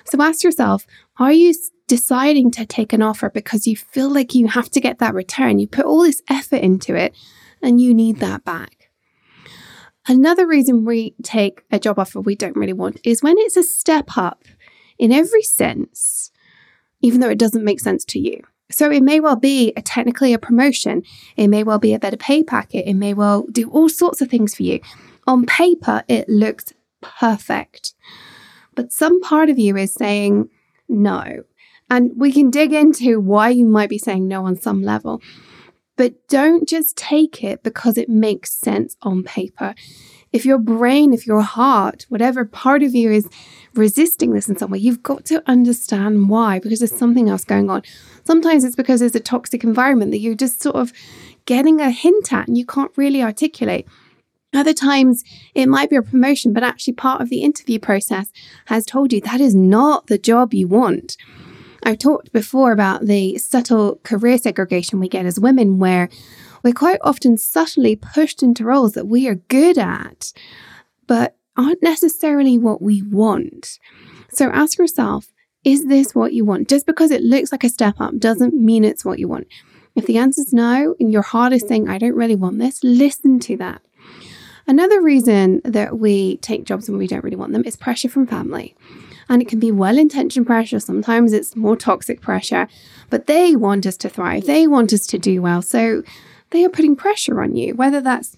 So 0.04 0.22
ask 0.22 0.44
yourself, 0.44 0.86
are 1.18 1.32
you 1.32 1.52
deciding 1.86 2.50
to 2.50 2.66
take 2.66 2.92
an 2.92 3.02
offer 3.02 3.30
because 3.30 3.66
you 3.66 3.76
feel 3.76 4.10
like 4.10 4.34
you 4.34 4.48
have 4.48 4.68
to 4.70 4.80
get 4.80 4.98
that 4.98 5.14
return. 5.14 5.58
You 5.58 5.68
put 5.68 5.84
all 5.84 6.02
this 6.02 6.22
effort 6.28 6.56
into 6.56 6.94
it 6.96 7.14
and 7.62 7.80
you 7.80 7.94
need 7.94 8.18
that 8.18 8.44
back. 8.44 8.75
Another 10.08 10.46
reason 10.46 10.84
we 10.84 11.14
take 11.22 11.64
a 11.70 11.78
job 11.78 11.98
offer 11.98 12.20
we 12.20 12.36
don't 12.36 12.56
really 12.56 12.72
want 12.72 13.00
is 13.04 13.22
when 13.22 13.36
it's 13.38 13.56
a 13.56 13.62
step 13.62 14.16
up 14.16 14.44
in 14.98 15.10
every 15.10 15.42
sense, 15.42 16.30
even 17.00 17.20
though 17.20 17.28
it 17.28 17.38
doesn't 17.38 17.64
make 17.64 17.80
sense 17.80 18.04
to 18.06 18.18
you. 18.18 18.42
So 18.70 18.90
it 18.90 19.02
may 19.02 19.20
well 19.20 19.36
be 19.36 19.72
a 19.76 19.82
technically 19.82 20.32
a 20.32 20.38
promotion, 20.38 21.02
it 21.36 21.48
may 21.48 21.64
well 21.64 21.78
be 21.78 21.92
a 21.92 21.98
better 21.98 22.16
pay 22.16 22.42
packet, 22.42 22.88
it 22.88 22.94
may 22.94 23.14
well 23.14 23.46
do 23.50 23.68
all 23.70 23.88
sorts 23.88 24.20
of 24.20 24.28
things 24.28 24.54
for 24.54 24.62
you. 24.62 24.80
On 25.26 25.44
paper, 25.44 26.02
it 26.08 26.28
looks 26.28 26.72
perfect. 27.00 27.94
But 28.74 28.92
some 28.92 29.20
part 29.20 29.48
of 29.48 29.58
you 29.58 29.76
is 29.76 29.92
saying, 29.92 30.50
no, 30.88 31.44
and 31.90 32.12
we 32.16 32.32
can 32.32 32.50
dig 32.50 32.72
into 32.72 33.20
why 33.20 33.50
you 33.50 33.66
might 33.66 33.88
be 33.88 33.98
saying 33.98 34.26
no 34.26 34.44
on 34.44 34.56
some 34.56 34.82
level. 34.82 35.20
But 35.96 36.28
don't 36.28 36.68
just 36.68 36.96
take 36.96 37.42
it 37.42 37.62
because 37.62 37.96
it 37.96 38.08
makes 38.08 38.52
sense 38.52 38.96
on 39.02 39.22
paper. 39.22 39.74
If 40.32 40.44
your 40.44 40.58
brain, 40.58 41.14
if 41.14 41.26
your 41.26 41.40
heart, 41.40 42.04
whatever 42.10 42.44
part 42.44 42.82
of 42.82 42.94
you 42.94 43.10
is 43.10 43.28
resisting 43.74 44.32
this 44.32 44.48
in 44.48 44.58
some 44.58 44.70
way, 44.70 44.78
you've 44.78 45.02
got 45.02 45.24
to 45.26 45.42
understand 45.46 46.28
why, 46.28 46.58
because 46.58 46.80
there's 46.80 46.96
something 46.96 47.30
else 47.30 47.44
going 47.44 47.70
on. 47.70 47.82
Sometimes 48.24 48.64
it's 48.64 48.76
because 48.76 49.00
there's 49.00 49.14
a 49.14 49.20
toxic 49.20 49.64
environment 49.64 50.10
that 50.10 50.18
you're 50.18 50.34
just 50.34 50.60
sort 50.60 50.76
of 50.76 50.92
getting 51.46 51.80
a 51.80 51.90
hint 51.90 52.32
at 52.32 52.48
and 52.48 52.58
you 52.58 52.66
can't 52.66 52.92
really 52.96 53.22
articulate. 53.22 53.86
Other 54.52 54.74
times 54.74 55.24
it 55.54 55.66
might 55.66 55.90
be 55.90 55.96
a 55.96 56.02
promotion, 56.02 56.52
but 56.52 56.62
actually 56.62 56.94
part 56.94 57.20
of 57.20 57.30
the 57.30 57.42
interview 57.42 57.78
process 57.78 58.32
has 58.66 58.84
told 58.84 59.12
you 59.12 59.20
that 59.22 59.40
is 59.40 59.54
not 59.54 60.06
the 60.06 60.18
job 60.18 60.52
you 60.52 60.68
want. 60.68 61.16
I've 61.82 61.98
talked 61.98 62.32
before 62.32 62.72
about 62.72 63.06
the 63.06 63.38
subtle 63.38 64.00
career 64.02 64.38
segregation 64.38 65.00
we 65.00 65.08
get 65.08 65.26
as 65.26 65.38
women, 65.38 65.78
where 65.78 66.08
we're 66.62 66.72
quite 66.72 66.98
often 67.02 67.36
subtly 67.36 67.96
pushed 67.96 68.42
into 68.42 68.64
roles 68.64 68.92
that 68.92 69.06
we 69.06 69.28
are 69.28 69.36
good 69.36 69.78
at, 69.78 70.32
but 71.06 71.36
aren't 71.56 71.82
necessarily 71.82 72.58
what 72.58 72.82
we 72.82 73.02
want. 73.02 73.78
So 74.30 74.50
ask 74.50 74.78
yourself, 74.78 75.32
is 75.64 75.86
this 75.86 76.14
what 76.14 76.32
you 76.32 76.44
want? 76.44 76.68
Just 76.68 76.86
because 76.86 77.10
it 77.10 77.22
looks 77.22 77.52
like 77.52 77.64
a 77.64 77.68
step 77.68 78.00
up 78.00 78.18
doesn't 78.18 78.54
mean 78.54 78.84
it's 78.84 79.04
what 79.04 79.18
you 79.18 79.28
want. 79.28 79.46
If 79.94 80.06
the 80.06 80.18
answer 80.18 80.42
is 80.42 80.52
no, 80.52 80.94
and 81.00 81.12
your 81.12 81.22
heart 81.22 81.52
is 81.52 81.66
saying, 81.66 81.88
I 81.88 81.98
don't 81.98 82.14
really 82.14 82.36
want 82.36 82.58
this, 82.58 82.84
listen 82.84 83.40
to 83.40 83.56
that. 83.56 83.82
Another 84.66 85.00
reason 85.00 85.62
that 85.64 85.98
we 85.98 86.36
take 86.38 86.64
jobs 86.64 86.88
when 86.88 86.98
we 86.98 87.06
don't 87.06 87.24
really 87.24 87.36
want 87.36 87.52
them 87.52 87.64
is 87.64 87.76
pressure 87.76 88.08
from 88.08 88.26
family. 88.26 88.76
And 89.28 89.42
it 89.42 89.48
can 89.48 89.58
be 89.58 89.72
well 89.72 89.98
intentioned 89.98 90.46
pressure. 90.46 90.78
Sometimes 90.78 91.32
it's 91.32 91.56
more 91.56 91.76
toxic 91.76 92.20
pressure, 92.20 92.68
but 93.10 93.26
they 93.26 93.56
want 93.56 93.86
us 93.86 93.96
to 93.98 94.08
thrive. 94.08 94.46
They 94.46 94.66
want 94.66 94.92
us 94.92 95.06
to 95.08 95.18
do 95.18 95.42
well. 95.42 95.62
So 95.62 96.02
they 96.50 96.64
are 96.64 96.70
putting 96.70 96.96
pressure 96.96 97.42
on 97.42 97.56
you, 97.56 97.74
whether 97.74 98.00
that's 98.00 98.36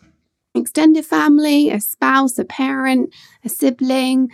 extended 0.54 1.04
family, 1.04 1.70
a 1.70 1.80
spouse, 1.80 2.38
a 2.38 2.44
parent, 2.44 3.14
a 3.44 3.48
sibling, 3.48 4.30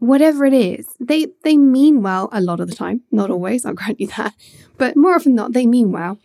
whatever 0.00 0.44
it 0.44 0.52
is. 0.52 0.86
They 1.00 1.28
they 1.44 1.56
mean 1.56 2.02
well 2.02 2.28
a 2.32 2.40
lot 2.40 2.60
of 2.60 2.68
the 2.68 2.74
time. 2.74 3.02
Not 3.10 3.30
always, 3.30 3.64
I'll 3.64 3.74
grant 3.74 4.00
you 4.00 4.08
that. 4.08 4.34
But 4.76 4.96
more 4.96 5.14
often 5.14 5.32
than 5.32 5.36
not, 5.36 5.52
they 5.52 5.66
mean 5.66 5.92
well. 5.92 6.18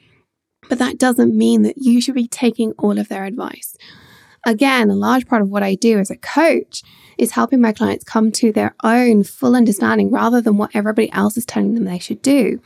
But 0.70 0.80
that 0.80 0.98
doesn't 0.98 1.36
mean 1.38 1.64
that 1.64 1.78
you 1.78 2.02
should 2.02 2.16
be 2.16 2.28
taking 2.28 2.72
all 2.74 2.98
of 2.98 3.10
their 3.10 3.26
advice. 3.26 3.76
Again, 4.46 4.90
a 4.90 4.96
large 4.96 5.28
part 5.28 5.42
of 5.42 5.50
what 5.50 5.64
I 5.64 5.76
do 5.76 6.00
as 6.00 6.10
a 6.10 6.18
coach 6.18 6.84
is 7.18 7.32
helping 7.32 7.62
my 7.62 7.72
clients 7.72 8.04
come 8.04 8.32
to 8.34 8.52
their 8.52 8.76
own 8.84 9.24
full 9.24 9.56
understanding 9.56 10.12
rather 10.12 10.42
than 10.42 10.58
what 10.58 10.72
everybody 10.74 11.12
else 11.12 11.38
is 11.38 11.46
telling 11.46 11.76
them 11.76 11.86
they 11.86 12.00
should 12.00 12.22
do. 12.22 12.62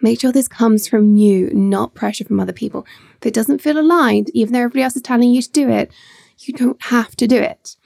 Make 0.00 0.20
sure 0.20 0.32
this 0.32 0.48
comes 0.48 0.86
from 0.86 1.16
you, 1.16 1.50
not 1.54 1.94
pressure 1.94 2.24
from 2.24 2.40
other 2.40 2.52
people. 2.52 2.86
If 3.20 3.26
it 3.26 3.34
doesn't 3.34 3.62
feel 3.62 3.78
aligned, 3.78 4.30
even 4.34 4.52
though 4.52 4.60
everybody 4.60 4.82
else 4.82 4.96
is 4.96 5.02
telling 5.02 5.32
you 5.32 5.40
to 5.40 5.50
do 5.50 5.68
it, 5.70 5.90
you 6.40 6.52
don't 6.52 6.82
have 6.84 7.16
to 7.16 7.26
do 7.26 7.38
it. 7.38 7.76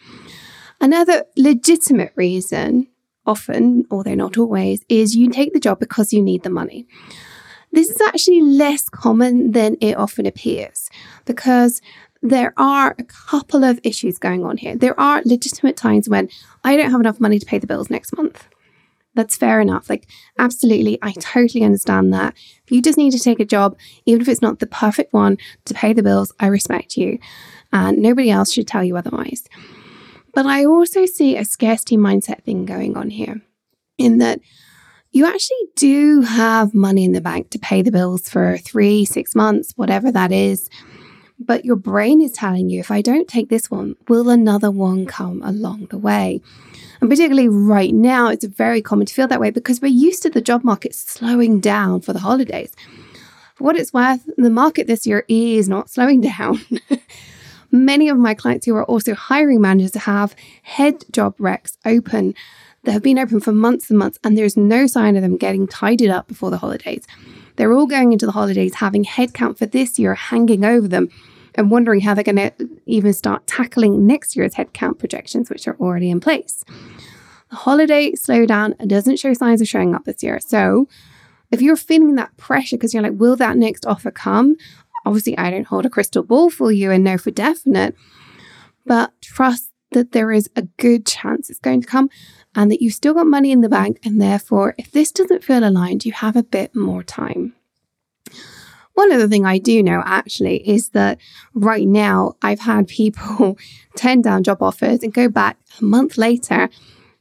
Another 0.81 1.25
legitimate 1.37 2.13
reason, 2.17 2.89
often, 3.27 3.85
although 3.91 4.15
not 4.15 4.39
always, 4.39 4.85
is 4.89 5.15
you 5.15 5.31
take 5.31 5.53
the 5.53 5.61
job 5.61 5.79
because 5.79 6.13
you 6.13 6.23
need 6.23 6.43
the 6.43 6.51
money. 6.51 6.87
This 7.73 7.89
is 7.89 8.01
actually 8.01 8.43
less 8.43 8.89
common 8.89 9.53
than 9.53 9.77
it 9.81 9.97
often 9.97 10.27
appears 10.27 10.91
because 11.25 11.81
there 12.23 12.53
are 12.57 12.95
a 12.99 13.05
couple 13.05 13.65
of 13.65 13.81
issues 13.83 14.19
going 14.19 14.45
on 14.45 14.59
here. 14.59 14.77
There 14.77 14.99
are 14.99 15.23
legitimate 15.25 15.77
times 15.77 16.09
when 16.09 16.29
I 16.65 16.77
don't 16.77 16.91
have 16.91 17.01
enough 17.01 17.21
money 17.21 17.39
to 17.39 17.47
pay 17.47 17.59
the 17.59 17.67
bills 17.67 17.91
next 17.91 18.17
month. 18.17 18.47
That's 19.15 19.37
fair 19.37 19.61
enough. 19.61 19.91
Like, 19.91 20.07
absolutely, 20.39 20.99
I 21.03 21.13
totally 21.13 21.65
understand 21.65 22.13
that. 22.13 22.35
If 22.65 22.71
you 22.71 22.81
just 22.81 22.99
need 22.99 23.11
to 23.13 23.19
take 23.19 23.41
a 23.41 23.45
job, 23.45 23.77
even 24.07 24.21
if 24.21 24.29
it's 24.29 24.43
not 24.43 24.61
the 24.61 24.67
perfect 24.67 25.13
one 25.13 25.39
to 25.65 25.75
pay 25.75 25.93
the 25.93 26.03
bills, 26.03 26.33
I 26.39 26.47
respect 26.47 26.97
you. 26.97 27.19
And 27.73 27.99
nobody 27.99 28.31
else 28.31 28.53
should 28.53 28.69
tell 28.69 28.85
you 28.85 28.97
otherwise. 28.97 29.49
But 30.33 30.47
I 30.47 30.65
also 30.65 31.07
see 31.07 31.37
a 31.37 31.45
scarcity 31.45 31.97
mindset 31.97 32.45
thing 32.45 32.67
going 32.67 32.97
on 32.97 33.11
here 33.11 33.41
in 33.99 34.19
that 34.19 34.41
you 35.11 35.27
actually 35.27 35.57
do 35.75 36.21
have 36.21 36.73
money 36.73 37.05
in 37.05 37.13
the 37.13 37.21
bank 37.21 37.51
to 37.51 37.59
pay 37.59 37.83
the 37.83 37.91
bills 37.91 38.29
for 38.29 38.59
three, 38.59 39.05
six 39.05 39.35
months, 39.35 39.73
whatever 39.75 40.13
that 40.13 40.31
is. 40.31 40.71
But 41.43 41.65
your 41.65 41.77
brain 41.77 42.21
is 42.21 42.33
telling 42.33 42.69
you 42.69 42.81
if 42.81 42.91
I 42.91 43.01
don't 43.01 43.27
take 43.27 43.49
this 43.49 43.71
one, 43.71 43.97
will 44.09 44.29
another 44.29 44.71
one 44.71 45.07
come 45.07 45.41
along 45.43 45.87
the 45.87 45.97
way? 45.97 46.43
And 47.01 47.09
particularly 47.09 47.49
right 47.49 47.95
now, 47.95 48.29
it's 48.29 48.45
very 48.45 48.83
common 48.83 49.07
to 49.07 49.15
feel 49.15 49.27
that 49.29 49.41
way 49.41 49.51
because 49.51 49.81
we're 49.81 49.89
used 49.89 50.23
to 50.25 50.31
the 50.31 50.43
job 50.43 50.65
market 50.65 50.95
slowing 50.95 51.59
down 51.59 52.03
for 52.03 52.13
the 52.13 52.19
holidays. 52.19 52.73
For 53.55 53.65
what 53.65 53.77
it's 53.77 53.93
worth, 53.93 54.29
the 54.37 54.51
market 54.51 54.87
this 54.87 55.07
year 55.07 55.25
is 55.29 55.67
not 55.67 55.89
slowing 55.89 56.21
down. 56.37 56.61
Many 57.73 58.11
of 58.11 58.19
my 58.19 58.35
clients 58.35 58.67
who 58.67 58.75
are 58.77 58.85
also 58.85 59.15
hiring 59.15 59.63
managers 59.63 59.95
have 59.95 60.35
head 60.63 61.05
job 61.11 61.39
recs 61.39 61.79
open 61.87 62.35
that 62.85 62.93
have 62.93 63.03
been 63.03 63.19
open 63.19 63.41
for 63.41 63.53
months 63.53 63.89
and 63.89 63.99
months, 63.99 64.19
and 64.25 64.37
there's 64.37 64.57
no 64.57 64.87
sign 64.87 65.17
of 65.17 65.23
them 65.23 65.39
getting 65.39 65.67
tidied 65.67 66.11
up 66.11 66.27
before 66.27 66.51
the 66.51 66.59
holidays. 66.59 67.07
They're 67.57 67.73
all 67.73 67.87
going 67.87 68.13
into 68.13 68.27
the 68.27 68.33
holidays 68.33 68.75
having 68.75 69.05
headcount 69.05 69.59
for 69.59 69.67
this 69.67 69.99
year 69.99 70.15
hanging 70.15 70.65
over 70.65 70.89
them 70.89 71.09
and 71.55 71.71
wondering 71.71 72.01
how 72.01 72.15
they're 72.15 72.25
going 72.25 72.37
to 72.37 72.53
even 72.87 73.13
start 73.13 73.47
tackling 73.47 74.07
next 74.07 74.37
year's 74.37 74.55
headcount 74.55 74.99
projections, 74.99 75.51
which 75.51 75.67
are 75.67 75.77
already 75.81 76.11
in 76.11 76.21
place. 76.21 76.65
The 77.51 77.57
holiday 77.57 78.13
slowdown 78.13 78.77
doesn't 78.87 79.19
show 79.19 79.33
signs 79.35 79.61
of 79.61 79.69
showing 79.69 79.95
up 79.95 80.05
this 80.05 80.23
year. 80.23 80.39
So, 80.41 80.89
if 81.51 81.61
you're 81.61 81.77
feeling 81.77 82.15
that 82.15 82.37
pressure 82.37 82.77
because 82.77 82.95
you're 82.95 83.03
like, 83.03 83.19
will 83.19 83.35
that 83.37 83.57
next 83.57 83.85
offer 83.85 84.13
come? 84.13 84.57
Obviously, 85.05 85.37
I 85.37 85.51
don't 85.51 85.67
hold 85.67 85.85
a 85.85 85.91
crystal 85.91 86.23
ball 86.23 86.51
for 86.51 86.71
you 86.71 86.93
and 86.93 87.03
know 87.03 87.19
for 87.19 87.33
definite, 87.33 87.97
but 88.87 89.13
trust 89.21 89.71
that 89.93 90.13
there 90.13 90.31
is 90.31 90.49
a 90.55 90.63
good 90.79 91.07
chance 91.07 91.51
it's 91.51 91.59
going 91.59 91.81
to 91.81 91.87
come 91.87 92.09
and 92.55 92.71
that 92.71 92.81
you've 92.81 92.95
still 92.95 93.15
got 93.15 93.27
money 93.27 93.51
in 93.51 93.61
the 93.61 93.69
bank. 93.69 93.99
And 94.05 94.21
therefore, 94.21 94.75
if 94.79 94.93
this 94.93 95.11
doesn't 95.11 95.45
feel 95.45 95.65
aligned, 95.65 96.05
you 96.05 96.13
have 96.13 96.37
a 96.37 96.43
bit 96.43 96.75
more 96.77 97.03
time. 97.03 97.55
One 99.01 99.13
other 99.13 99.29
thing 99.29 99.47
I 99.47 99.57
do 99.57 99.83
know 99.83 100.03
actually 100.05 100.57
is 100.69 100.91
that 100.91 101.19
right 101.55 101.89
now 101.89 102.37
I've 102.43 102.61
had 102.61 102.87
people 102.87 103.57
turn 103.97 104.21
down 104.21 104.43
job 104.43 104.63
offers 104.63 105.03
and 105.03 105.11
go 105.11 105.27
back 105.27 105.57
a 105.81 105.85
month 105.85 106.19
later, 106.19 106.69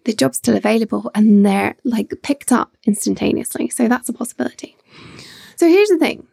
the 0.03 0.11
job's 0.11 0.39
still 0.39 0.57
available 0.57 1.09
and 1.15 1.45
they're 1.45 1.75
like 1.85 2.11
picked 2.21 2.51
up 2.51 2.75
instantaneously. 2.85 3.69
So 3.69 3.87
that's 3.87 4.09
a 4.09 4.13
possibility. 4.13 4.75
So 5.55 5.69
here's 5.69 5.87
the 5.87 5.97
thing 5.97 6.27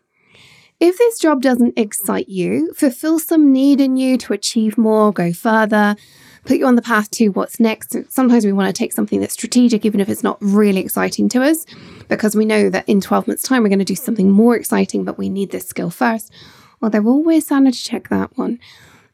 if 0.80 0.98
this 0.98 1.20
job 1.20 1.42
doesn't 1.42 1.78
excite 1.78 2.28
you, 2.28 2.72
fulfill 2.74 3.20
some 3.20 3.52
need 3.52 3.80
in 3.80 3.96
you 3.96 4.18
to 4.18 4.32
achieve 4.32 4.76
more, 4.76 5.12
go 5.12 5.32
further, 5.32 5.94
put 6.46 6.58
you 6.58 6.66
on 6.66 6.76
the 6.76 6.82
path 6.82 7.10
to 7.10 7.28
what's 7.28 7.60
next. 7.60 7.96
Sometimes 8.08 8.44
we 8.44 8.52
want 8.52 8.74
to 8.74 8.78
take 8.78 8.92
something 8.92 9.20
that's 9.20 9.34
strategic, 9.34 9.84
even 9.84 10.00
if 10.00 10.08
it's 10.08 10.22
not 10.22 10.38
really 10.40 10.80
exciting 10.80 11.28
to 11.30 11.42
us, 11.42 11.66
because 12.08 12.36
we 12.36 12.44
know 12.44 12.70
that 12.70 12.88
in 12.88 13.00
12 13.00 13.26
months' 13.26 13.42
time, 13.42 13.62
we're 13.62 13.68
going 13.68 13.78
to 13.80 13.84
do 13.84 13.96
something 13.96 14.30
more 14.30 14.56
exciting, 14.56 15.04
but 15.04 15.18
we 15.18 15.28
need 15.28 15.50
this 15.50 15.66
skill 15.66 15.90
first. 15.90 16.32
Well, 16.80 16.90
they're 16.90 17.06
always 17.06 17.46
sanity 17.46 17.78
check 17.78 18.08
that 18.08 18.36
one. 18.38 18.60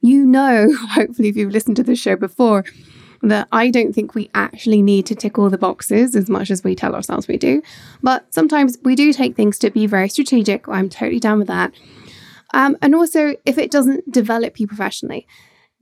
You 0.00 0.26
know, 0.26 0.72
hopefully, 0.90 1.28
if 1.28 1.36
you've 1.36 1.52
listened 1.52 1.76
to 1.76 1.82
the 1.82 1.96
show 1.96 2.16
before, 2.16 2.64
that 3.22 3.48
I 3.52 3.70
don't 3.70 3.92
think 3.92 4.14
we 4.14 4.30
actually 4.34 4.82
need 4.82 5.06
to 5.06 5.14
tick 5.14 5.38
all 5.38 5.48
the 5.48 5.56
boxes 5.56 6.16
as 6.16 6.28
much 6.28 6.50
as 6.50 6.64
we 6.64 6.74
tell 6.74 6.94
ourselves 6.94 7.28
we 7.28 7.36
do. 7.36 7.62
But 8.02 8.32
sometimes 8.34 8.78
we 8.82 8.96
do 8.96 9.12
take 9.12 9.36
things 9.36 9.58
to 9.60 9.70
be 9.70 9.86
very 9.86 10.08
strategic. 10.08 10.68
I'm 10.68 10.88
totally 10.88 11.20
down 11.20 11.38
with 11.38 11.48
that. 11.48 11.72
Um, 12.52 12.76
and 12.82 12.94
also, 12.94 13.36
if 13.46 13.58
it 13.58 13.70
doesn't 13.70 14.10
develop 14.10 14.60
you 14.60 14.66
professionally, 14.66 15.26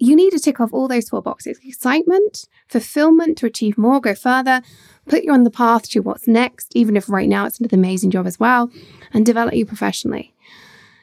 you 0.00 0.16
need 0.16 0.30
to 0.30 0.38
tick 0.38 0.60
off 0.60 0.72
all 0.72 0.88
those 0.88 1.08
four 1.08 1.22
boxes 1.22 1.60
excitement, 1.64 2.46
fulfillment 2.68 3.38
to 3.38 3.46
achieve 3.46 3.78
more, 3.78 4.00
go 4.00 4.14
further, 4.14 4.62
put 5.06 5.22
you 5.22 5.32
on 5.32 5.44
the 5.44 5.50
path 5.50 5.88
to 5.90 6.00
what's 6.00 6.26
next, 6.26 6.74
even 6.74 6.96
if 6.96 7.08
right 7.08 7.28
now 7.28 7.46
it's 7.46 7.60
an 7.60 7.68
amazing 7.72 8.10
job 8.10 8.26
as 8.26 8.40
well, 8.40 8.70
and 9.12 9.24
develop 9.26 9.54
you 9.54 9.66
professionally. 9.66 10.34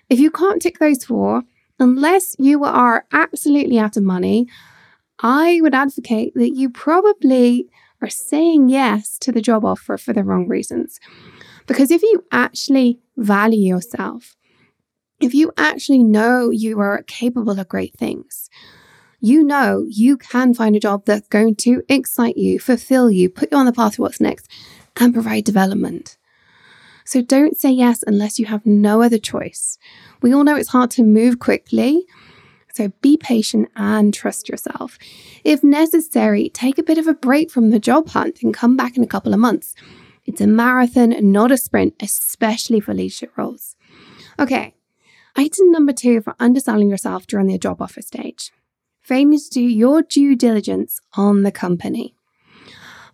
If 0.09 0.19
you 0.19 0.31
can't 0.31 0.61
tick 0.61 0.79
those 0.79 1.03
four, 1.03 1.43
unless 1.79 2.35
you 2.39 2.63
are 2.63 3.05
absolutely 3.11 3.77
out 3.79 3.97
of 3.97 4.03
money 4.03 4.47
I 5.19 5.59
would 5.61 5.73
advocate 5.73 6.33
that 6.35 6.55
you 6.55 6.69
probably 6.69 7.67
are 8.01 8.09
saying 8.09 8.69
yes 8.69 9.17
to 9.19 9.31
the 9.31 9.41
job 9.41 9.65
offer 9.65 9.97
for 9.97 10.13
the 10.13 10.23
wrong 10.23 10.47
reasons. 10.47 10.99
Because 11.65 11.89
if 11.91 12.03
you 12.03 12.23
actually 12.31 12.99
value 13.17 13.75
yourself, 13.75 14.35
if 15.19 15.33
you 15.33 15.51
actually 15.57 16.03
know 16.03 16.51
you 16.51 16.79
are 16.79 17.03
capable 17.07 17.59
of 17.59 17.67
great 17.67 17.95
things, 17.95 18.49
you 19.19 19.43
know 19.43 19.85
you 19.89 20.17
can 20.17 20.53
find 20.53 20.75
a 20.75 20.79
job 20.79 21.05
that's 21.05 21.27
going 21.27 21.55
to 21.55 21.83
excite 21.89 22.37
you, 22.37 22.59
fulfill 22.59 23.09
you, 23.09 23.29
put 23.29 23.51
you 23.51 23.57
on 23.57 23.65
the 23.65 23.73
path 23.73 23.95
to 23.95 24.01
what's 24.01 24.21
next, 24.21 24.49
and 24.95 25.13
provide 25.13 25.43
development. 25.43 26.17
So 27.05 27.21
don't 27.21 27.57
say 27.57 27.71
yes 27.71 28.03
unless 28.05 28.37
you 28.37 28.45
have 28.47 28.65
no 28.65 29.01
other 29.01 29.17
choice. 29.17 29.77
We 30.21 30.33
all 30.33 30.43
know 30.43 30.55
it's 30.55 30.69
hard 30.69 30.91
to 30.91 31.03
move 31.03 31.39
quickly 31.39 32.05
so 32.77 32.89
be 33.01 33.17
patient 33.17 33.69
and 33.75 34.13
trust 34.13 34.47
yourself. 34.47 34.99
If 35.43 35.63
necessary, 35.63 36.47
take 36.49 36.77
a 36.77 36.83
bit 36.83 36.99
of 36.99 37.07
a 37.07 37.15
break 37.15 37.49
from 37.49 37.71
the 37.71 37.79
job 37.79 38.09
hunt 38.09 38.43
and 38.43 38.53
come 38.53 38.77
back 38.77 38.95
in 38.95 39.03
a 39.03 39.07
couple 39.07 39.33
of 39.33 39.39
months. 39.39 39.73
It's 40.27 40.41
a 40.41 40.45
marathon, 40.45 41.15
not 41.31 41.51
a 41.51 41.57
sprint, 41.57 41.95
especially 41.99 42.79
for 42.79 42.93
leadership 42.93 43.35
roles. 43.35 43.75
Okay, 44.37 44.75
item 45.35 45.71
number 45.71 45.91
two 45.91 46.21
for 46.21 46.35
underselling 46.39 46.91
yourself 46.91 47.25
during 47.25 47.47
the 47.47 47.57
job 47.57 47.81
offer 47.81 48.03
stage. 48.03 48.51
Failure 49.07 49.37
to 49.37 49.49
do 49.49 49.61
your 49.61 50.01
due 50.01 50.35
diligence 50.35 50.99
on 51.13 51.43
the 51.43 51.51
company. 51.51 52.13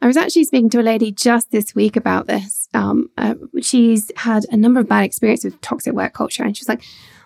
I 0.02 0.08
was 0.08 0.18
actually 0.18 0.46
speaking 0.46 0.72
to 0.72 0.80
a 0.80 0.82
lady 0.82 1.12
just 1.12 1.52
this 1.52 1.76
week 1.76 1.96
about 1.96 2.26
this. 2.26 2.68
Um, 2.74 3.12
uh, 3.16 3.36
she's 3.62 4.12
had 4.16 4.48
a 4.52 4.58
number 4.58 4.80
of 4.80 4.90
bad 4.90 5.04
experiences 5.04 5.54
with 5.54 5.62
toxic 5.62 5.94
work 5.94 6.14
culture, 6.14 6.44
and 6.44 6.58
she's 6.58 6.68
like, 6.68 6.84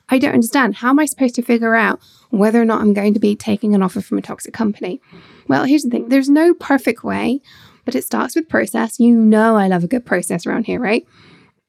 I 0.10 0.20
don't 0.20 0.34
understand. 0.34 0.76
How 0.76 0.90
am 0.90 1.00
I 1.00 1.06
supposed 1.06 1.36
to 1.36 1.42
figure 1.42 1.76
out 1.76 2.02
whether 2.30 2.62
or 2.62 2.66
not 2.66 2.82
I'm 2.82 2.94
going 2.94 3.14
to 3.14 3.22
be 3.22 3.38
taking 3.38 3.74
an 3.74 3.82
offer 3.82 4.02
from 4.02 4.18
a 4.18 4.22
toxic 4.22 4.54
company? 4.54 5.00
Well, 5.48 5.64
here's 5.64 5.84
the 5.84 5.90
thing 5.90 6.10
there's 6.10 6.30
no 6.30 6.54
perfect 6.54 7.06
way, 7.06 7.40
but 7.86 7.96
it 7.96 8.04
starts 8.04 8.36
with 8.36 8.50
process. 8.50 9.00
You 9.00 9.16
know, 9.16 9.56
I 9.56 9.70
love 9.70 9.86
a 9.86 9.88
good 9.88 10.06
process 10.06 10.46
around 10.46 10.66
here, 10.66 10.82
right? 10.82 11.08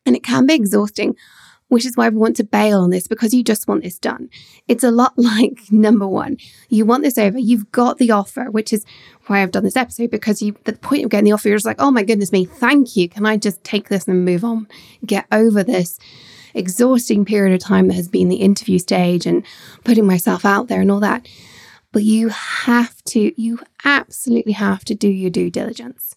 And 0.04 0.16
it 0.16 0.24
can 0.24 0.46
be 0.46 0.54
exhausting, 0.54 1.14
which 1.68 1.86
is 1.86 1.96
why 1.96 2.08
we 2.08 2.16
want 2.16 2.36
to 2.36 2.44
bail 2.44 2.80
on 2.80 2.90
this 2.90 3.06
because 3.06 3.32
you 3.32 3.44
just 3.44 3.68
want 3.68 3.82
this 3.82 3.98
done. 3.98 4.28
It's 4.66 4.84
a 4.84 4.90
lot 4.90 5.12
like 5.16 5.60
number 5.70 6.06
one, 6.06 6.38
you 6.68 6.84
want 6.84 7.02
this 7.02 7.18
over, 7.18 7.38
you've 7.38 7.70
got 7.72 7.98
the 7.98 8.10
offer, 8.10 8.50
which 8.50 8.72
is 8.72 8.84
why 9.26 9.42
I've 9.42 9.52
done 9.52 9.64
this 9.64 9.76
episode 9.76 10.10
because 10.10 10.42
you, 10.42 10.56
the 10.64 10.72
point 10.72 11.04
of 11.04 11.10
getting 11.10 11.26
the 11.26 11.32
offer, 11.32 11.48
you're 11.48 11.58
just 11.58 11.66
like, 11.66 11.80
oh 11.80 11.90
my 11.90 12.02
goodness 12.02 12.32
me, 12.32 12.44
thank 12.44 12.96
you. 12.96 13.08
Can 13.08 13.26
I 13.26 13.36
just 13.36 13.62
take 13.64 13.88
this 13.88 14.08
and 14.08 14.24
move 14.24 14.44
on, 14.44 14.68
get 15.04 15.26
over 15.30 15.62
this? 15.62 15.98
exhausting 16.54 17.24
period 17.24 17.54
of 17.54 17.60
time 17.60 17.88
that 17.88 17.94
has 17.94 18.08
been 18.08 18.28
the 18.28 18.36
interview 18.36 18.78
stage 18.78 19.26
and 19.26 19.44
putting 19.84 20.06
myself 20.06 20.44
out 20.44 20.68
there 20.68 20.80
and 20.80 20.90
all 20.90 21.00
that. 21.00 21.28
But 21.92 22.02
you 22.02 22.28
have 22.28 23.02
to, 23.04 23.40
you 23.40 23.60
absolutely 23.84 24.52
have 24.52 24.84
to 24.86 24.94
do 24.94 25.08
your 25.08 25.30
due 25.30 25.50
diligence. 25.50 26.14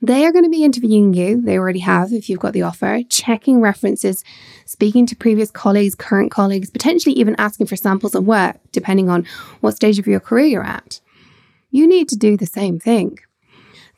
They 0.00 0.24
are 0.24 0.32
going 0.32 0.44
to 0.44 0.50
be 0.50 0.64
interviewing 0.64 1.12
you. 1.12 1.40
They 1.40 1.58
already 1.58 1.80
have, 1.80 2.12
if 2.12 2.28
you've 2.28 2.38
got 2.38 2.52
the 2.52 2.62
offer, 2.62 3.00
checking 3.08 3.60
references, 3.60 4.22
speaking 4.64 5.06
to 5.06 5.16
previous 5.16 5.50
colleagues, 5.50 5.96
current 5.96 6.30
colleagues, 6.30 6.70
potentially 6.70 7.16
even 7.16 7.34
asking 7.36 7.66
for 7.66 7.74
samples 7.74 8.14
of 8.14 8.24
work, 8.24 8.58
depending 8.70 9.10
on 9.10 9.26
what 9.60 9.74
stage 9.74 9.98
of 9.98 10.06
your 10.06 10.20
career 10.20 10.46
you're 10.46 10.64
at. 10.64 11.00
You 11.70 11.88
need 11.88 12.08
to 12.10 12.16
do 12.16 12.36
the 12.36 12.46
same 12.46 12.78
thing. 12.78 13.18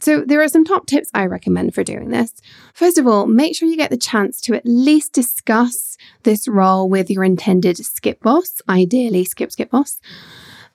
So, 0.02 0.24
there 0.26 0.40
are 0.40 0.48
some 0.48 0.64
top 0.64 0.86
tips 0.86 1.10
I 1.12 1.26
recommend 1.26 1.74
for 1.74 1.84
doing 1.84 2.08
this. 2.08 2.32
First 2.72 2.96
of 2.96 3.06
all, 3.06 3.26
make 3.26 3.54
sure 3.54 3.68
you 3.68 3.76
get 3.76 3.90
the 3.90 3.98
chance 3.98 4.40
to 4.42 4.54
at 4.54 4.64
least 4.64 5.12
discuss 5.12 5.98
this 6.22 6.48
role 6.48 6.88
with 6.88 7.10
your 7.10 7.22
intended 7.22 7.76
skip 7.76 8.22
boss, 8.22 8.62
ideally, 8.66 9.26
skip 9.26 9.52
skip 9.52 9.70
boss. 9.70 10.00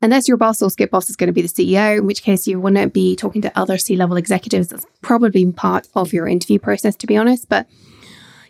Unless 0.05 0.27
your 0.27 0.37
boss 0.37 0.61
or 0.61 0.69
skip 0.69 0.91
boss 0.91 1.09
is 1.09 1.15
going 1.15 1.29
to 1.29 1.33
be 1.33 1.41
the 1.41 1.47
CEO, 1.47 1.97
in 1.97 2.05
which 2.05 2.21
case 2.21 2.45
you 2.45 2.59
want 2.59 2.75
to 2.75 2.87
be 2.87 3.15
talking 3.15 3.41
to 3.41 3.51
other 3.57 3.79
C 3.79 3.95
level 3.95 4.17
executives. 4.17 4.67
That's 4.67 4.85
probably 5.01 5.51
part 5.51 5.87
of 5.95 6.13
your 6.13 6.27
interview 6.27 6.59
process, 6.59 6.95
to 6.97 7.07
be 7.07 7.17
honest. 7.17 7.49
But 7.49 7.65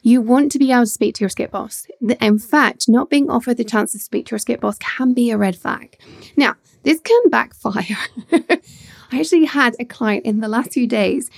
you 0.02 0.20
want 0.20 0.52
to 0.52 0.60
be 0.60 0.74
able 0.74 0.82
to 0.82 0.88
speak 0.88 1.16
to 1.16 1.22
your 1.22 1.30
skip 1.30 1.52
boss. 1.52 1.88
In 2.20 2.40
fact, 2.40 2.90
not 2.90 3.10
being 3.10 3.30
offered 3.30 3.56
the 3.56 3.64
chance 3.64 3.94
to 3.94 4.00
speak 4.00 4.26
to 4.26 4.32
your 4.32 4.40
skip 4.40 4.60
boss 4.60 4.78
can 4.80 5.14
be 5.14 5.32
a 5.32 5.38
red 5.38 5.56
flag. 5.56 5.98
Now, 6.36 6.56
this 6.84 7.00
can 7.00 7.30
backfire. 7.30 8.00
I 8.34 9.20
actually 9.22 9.46
had 9.46 9.78
a 9.80 9.86
client 9.86 10.26
in 10.26 10.42
the 10.42 10.50
last 10.50 10.74
few 10.74 10.88
days 10.88 11.30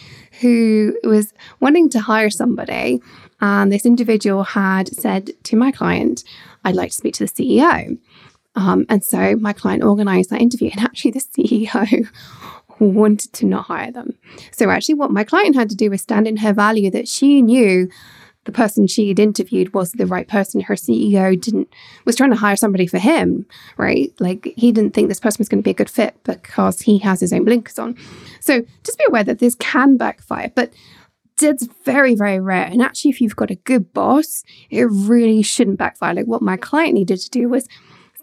who 0.42 0.98
was 1.04 1.32
wanting 1.60 1.90
to 1.92 2.00
hire 2.00 2.32
somebody, 2.32 3.04
and 3.40 3.72
this 3.72 3.86
individual 3.86 4.42
had 4.44 4.88
said 4.96 5.30
to 5.44 5.56
my 5.56 5.72
client, 5.72 6.24
I'd 6.66 6.76
like 6.76 6.90
to 6.90 6.96
speak 6.96 7.14
to 7.16 7.28
the 7.28 7.32
CEO. 7.32 8.00
Um, 8.58 8.88
and 8.90 9.04
so 9.04 9.36
my 9.36 9.54
client 9.54 9.84
organized 9.84 10.32
that 10.32 10.42
interview, 10.42 10.72
and 10.72 10.82
actually, 10.82 11.12
the 11.12 11.20
CEO 11.20 12.10
wanted 12.80 13.32
to 13.34 13.46
not 13.46 13.66
hire 13.66 13.92
them. 13.92 14.18
So, 14.52 14.72
actually, 14.72 14.96
what 14.96 15.12
my 15.12 15.24
client 15.24 15.56
had 15.56 15.70
to 15.70 15.76
do 15.76 15.92
was 15.92 16.02
stand 16.02 16.28
in 16.28 16.38
her 16.38 16.54
value 16.54 16.90
that 16.90 17.08
she 17.08 17.44
knew 17.44 17.88
the 18.46 18.52
person 18.52 18.88
she 18.88 19.10
had 19.10 19.20
interviewed 19.20 19.76
was 19.76 19.92
the 19.92 20.08
right 20.08 20.28
person. 20.28 20.62
Her 20.62 20.74
CEO 20.74 21.40
didn't 21.40 21.72
was 22.06 22.16
trying 22.16 22.32
to 22.32 22.36
hire 22.36 22.56
somebody 22.56 22.88
for 22.88 22.98
him, 22.98 23.46
right? 23.78 24.12
Like 24.20 24.54
he 24.58 24.72
didn't 24.72 24.96
think 24.96 25.08
this 25.08 25.20
person 25.20 25.40
was 25.40 25.50
going 25.50 25.62
to 25.62 25.68
be 25.68 25.72
a 25.72 25.76
good 25.76 25.90
fit 25.90 26.16
because 26.24 26.82
he 26.82 26.98
has 27.00 27.20
his 27.20 27.32
own 27.32 27.46
blinkers 27.46 27.78
on. 27.78 27.96
So 28.40 28.64
just 28.84 28.98
be 28.98 29.06
aware 29.08 29.24
that 29.26 29.38
this 29.38 29.54
can 29.54 29.98
backfire, 29.98 30.52
but 30.56 30.74
it's 31.40 31.68
very, 31.86 32.16
very 32.16 32.40
rare. 32.40 32.66
And 32.66 32.82
actually, 32.82 33.12
if 33.12 33.22
you've 33.22 33.36
got 33.36 33.52
a 33.52 33.56
good 33.56 33.94
boss, 33.94 34.44
it 34.72 34.86
really 34.90 35.44
shouldn't 35.44 35.78
backfire. 35.78 36.16
Like 36.16 36.26
what 36.26 36.42
my 36.42 36.58
client 36.58 36.96
needed 36.96 37.20
to 37.20 37.30
do 37.30 37.50
was 37.50 37.68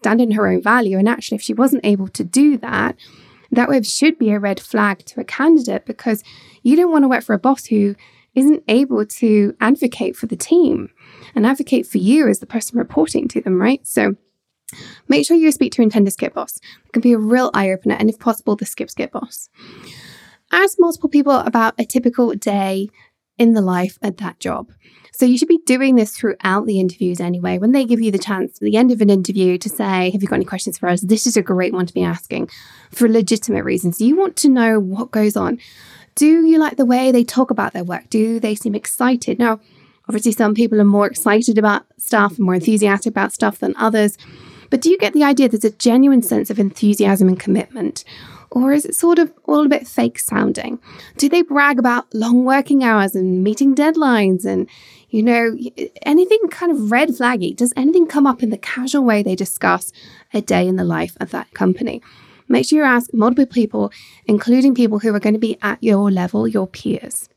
stand 0.04 0.20
in 0.20 0.32
her 0.32 0.46
own 0.46 0.62
value. 0.62 0.98
And 0.98 1.08
actually, 1.08 1.36
if 1.36 1.42
she 1.42 1.54
wasn't 1.54 1.84
able 1.84 2.08
to 2.08 2.22
do 2.22 2.58
that, 2.58 2.94
that 3.50 3.86
should 3.86 4.18
be 4.18 4.30
a 4.30 4.38
red 4.38 4.60
flag 4.60 4.98
to 5.06 5.20
a 5.20 5.24
candidate 5.24 5.86
because 5.86 6.22
you 6.62 6.76
don't 6.76 6.92
want 6.92 7.04
to 7.04 7.08
work 7.08 7.24
for 7.24 7.34
a 7.34 7.38
boss 7.38 7.66
who 7.66 7.94
isn't 8.34 8.62
able 8.68 9.06
to 9.06 9.56
advocate 9.60 10.14
for 10.14 10.26
the 10.26 10.36
team 10.36 10.90
and 11.34 11.46
advocate 11.46 11.86
for 11.86 11.98
you 11.98 12.28
as 12.28 12.40
the 12.40 12.46
person 12.46 12.78
reporting 12.78 13.28
to 13.28 13.40
them, 13.40 13.62
right? 13.62 13.86
So 13.86 14.16
make 15.08 15.26
sure 15.26 15.36
you 15.36 15.50
speak 15.52 15.72
to 15.72 15.82
intended 15.82 16.10
skip 16.10 16.34
boss. 16.34 16.58
It 16.84 16.92
can 16.92 17.00
be 17.00 17.12
a 17.12 17.18
real 17.18 17.50
eye 17.54 17.70
opener, 17.70 17.94
and 17.94 18.10
if 18.10 18.18
possible, 18.18 18.56
the 18.56 18.66
skip 18.66 18.90
skip 18.90 19.12
boss. 19.12 19.48
Ask 20.52 20.76
multiple 20.78 21.08
people 21.08 21.32
about 21.32 21.74
a 21.78 21.84
typical 21.84 22.34
day 22.34 22.90
in 23.38 23.54
the 23.54 23.60
life 23.60 23.98
at 24.02 24.18
that 24.18 24.40
job. 24.40 24.70
So 25.12 25.24
you 25.24 25.38
should 25.38 25.48
be 25.48 25.60
doing 25.64 25.94
this 25.94 26.16
throughout 26.16 26.66
the 26.66 26.80
interviews 26.80 27.20
anyway. 27.20 27.58
When 27.58 27.70
they 27.70 27.84
give 27.84 28.00
you 28.00 28.10
the 28.10 28.18
chance 28.18 28.56
at 28.56 28.60
the 28.60 28.76
end 28.76 28.90
of 28.90 29.00
an 29.00 29.10
interview 29.10 29.58
to 29.58 29.68
say, 29.68 30.10
Have 30.10 30.22
you 30.22 30.28
got 30.28 30.36
any 30.36 30.44
questions 30.44 30.76
for 30.76 30.88
us? 30.88 31.02
This 31.02 31.24
is 31.26 31.36
a 31.36 31.42
great 31.42 31.72
one 31.72 31.86
to 31.86 31.94
be 31.94 32.02
asking 32.02 32.50
for 32.90 33.08
legitimate 33.08 33.62
reasons. 33.62 34.00
You 34.00 34.16
want 34.16 34.34
to 34.36 34.48
know 34.48 34.80
what 34.80 35.12
goes 35.12 35.36
on. 35.36 35.60
Do 36.16 36.44
you 36.44 36.58
like 36.58 36.76
the 36.76 36.84
way 36.84 37.12
they 37.12 37.22
talk 37.22 37.50
about 37.50 37.72
their 37.72 37.84
work? 37.84 38.10
Do 38.10 38.40
they 38.40 38.56
seem 38.56 38.74
excited? 38.74 39.38
Now, 39.38 39.60
obviously, 40.08 40.32
some 40.32 40.54
people 40.54 40.80
are 40.80 40.84
more 40.84 41.06
excited 41.06 41.58
about 41.58 41.86
stuff 41.96 42.36
and 42.36 42.46
more 42.46 42.54
enthusiastic 42.54 43.10
about 43.10 43.32
stuff 43.32 43.58
than 43.58 43.74
others. 43.76 44.18
But 44.68 44.80
do 44.80 44.90
you 44.90 44.98
get 44.98 45.12
the 45.12 45.22
idea 45.22 45.48
there's 45.48 45.64
a 45.64 45.70
genuine 45.70 46.22
sense 46.22 46.50
of 46.50 46.58
enthusiasm 46.58 47.28
and 47.28 47.38
commitment? 47.38 48.04
Or 48.54 48.72
is 48.72 48.84
it 48.84 48.94
sort 48.94 49.18
of 49.18 49.32
all 49.44 49.66
a 49.66 49.68
bit 49.68 49.86
fake 49.86 50.18
sounding? 50.20 50.78
Do 51.18 51.28
they 51.28 51.42
brag 51.42 51.80
about 51.80 52.14
long 52.14 52.44
working 52.44 52.84
hours 52.84 53.16
and 53.16 53.42
meeting 53.42 53.74
deadlines 53.74 54.44
and, 54.44 54.68
you 55.10 55.24
know, 55.24 55.58
anything 56.02 56.38
kind 56.50 56.70
of 56.70 56.92
red 56.92 57.08
flaggy? 57.08 57.54
Does 57.54 57.72
anything 57.76 58.06
come 58.06 58.28
up 58.28 58.44
in 58.44 58.50
the 58.50 58.56
casual 58.56 59.02
way 59.02 59.24
they 59.24 59.34
discuss 59.34 59.90
a 60.32 60.40
day 60.40 60.68
in 60.68 60.76
the 60.76 60.84
life 60.84 61.16
of 61.20 61.32
that 61.32 61.52
company? 61.52 62.00
Make 62.46 62.68
sure 62.68 62.78
you 62.78 62.84
ask 62.84 63.12
multiple 63.12 63.46
people, 63.46 63.90
including 64.26 64.72
people 64.76 65.00
who 65.00 65.12
are 65.12 65.20
going 65.20 65.34
to 65.34 65.40
be 65.40 65.58
at 65.60 65.82
your 65.82 66.12
level, 66.12 66.46
your 66.46 66.68
peers. 66.68 67.28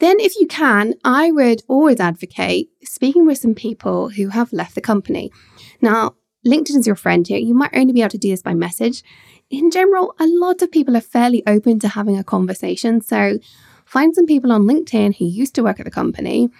Then, 0.00 0.20
if 0.20 0.38
you 0.38 0.46
can, 0.48 0.94
I 1.02 1.30
would 1.30 1.62
always 1.66 2.00
advocate 2.00 2.70
speaking 2.82 3.24
with 3.24 3.38
some 3.38 3.54
people 3.54 4.10
who 4.10 4.28
have 4.28 4.52
left 4.52 4.74
the 4.74 4.80
company. 4.80 5.30
Now, 5.80 6.16
LinkedIn 6.46 6.78
is 6.78 6.86
your 6.86 6.96
friend 6.96 7.26
here. 7.26 7.38
You 7.38 7.54
might 7.54 7.74
only 7.74 7.92
be 7.92 8.00
able 8.00 8.10
to 8.10 8.18
do 8.18 8.30
this 8.30 8.42
by 8.42 8.54
message. 8.54 9.02
In 9.50 9.70
general, 9.70 10.14
a 10.18 10.26
lot 10.26 10.62
of 10.62 10.72
people 10.72 10.96
are 10.96 11.02
fairly 11.02 11.42
open 11.46 11.78
to 11.80 11.88
having 11.88 12.18
a 12.18 12.24
conversation. 12.24 13.00
So, 13.00 13.38
find 13.84 14.14
some 14.14 14.26
people 14.26 14.50
on 14.50 14.62
LinkedIn 14.62 15.16
who 15.16 15.26
used 15.26 15.54
to 15.54 15.62
work 15.62 15.78
at 15.78 15.84
the 15.84 15.90
company, 15.90 16.50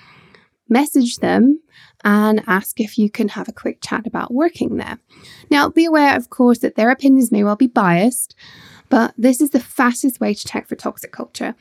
message 0.68 1.16
them, 1.16 1.60
and 2.04 2.42
ask 2.46 2.80
if 2.80 2.98
you 2.98 3.10
can 3.10 3.28
have 3.28 3.48
a 3.48 3.52
quick 3.52 3.78
chat 3.80 4.06
about 4.06 4.32
working 4.32 4.76
there. 4.76 4.98
Now, 5.50 5.68
be 5.68 5.84
aware, 5.84 6.16
of 6.16 6.30
course, 6.30 6.58
that 6.58 6.76
their 6.76 6.90
opinions 6.90 7.32
may 7.32 7.42
well 7.42 7.56
be 7.56 7.66
biased, 7.66 8.36
but 8.92 9.14
this 9.16 9.40
is 9.40 9.48
the 9.50 9.58
fastest 9.58 10.20
way 10.20 10.34
to 10.34 10.46
check 10.46 10.68
for 10.68 10.76
toxic 10.76 11.12
culture. 11.12 11.54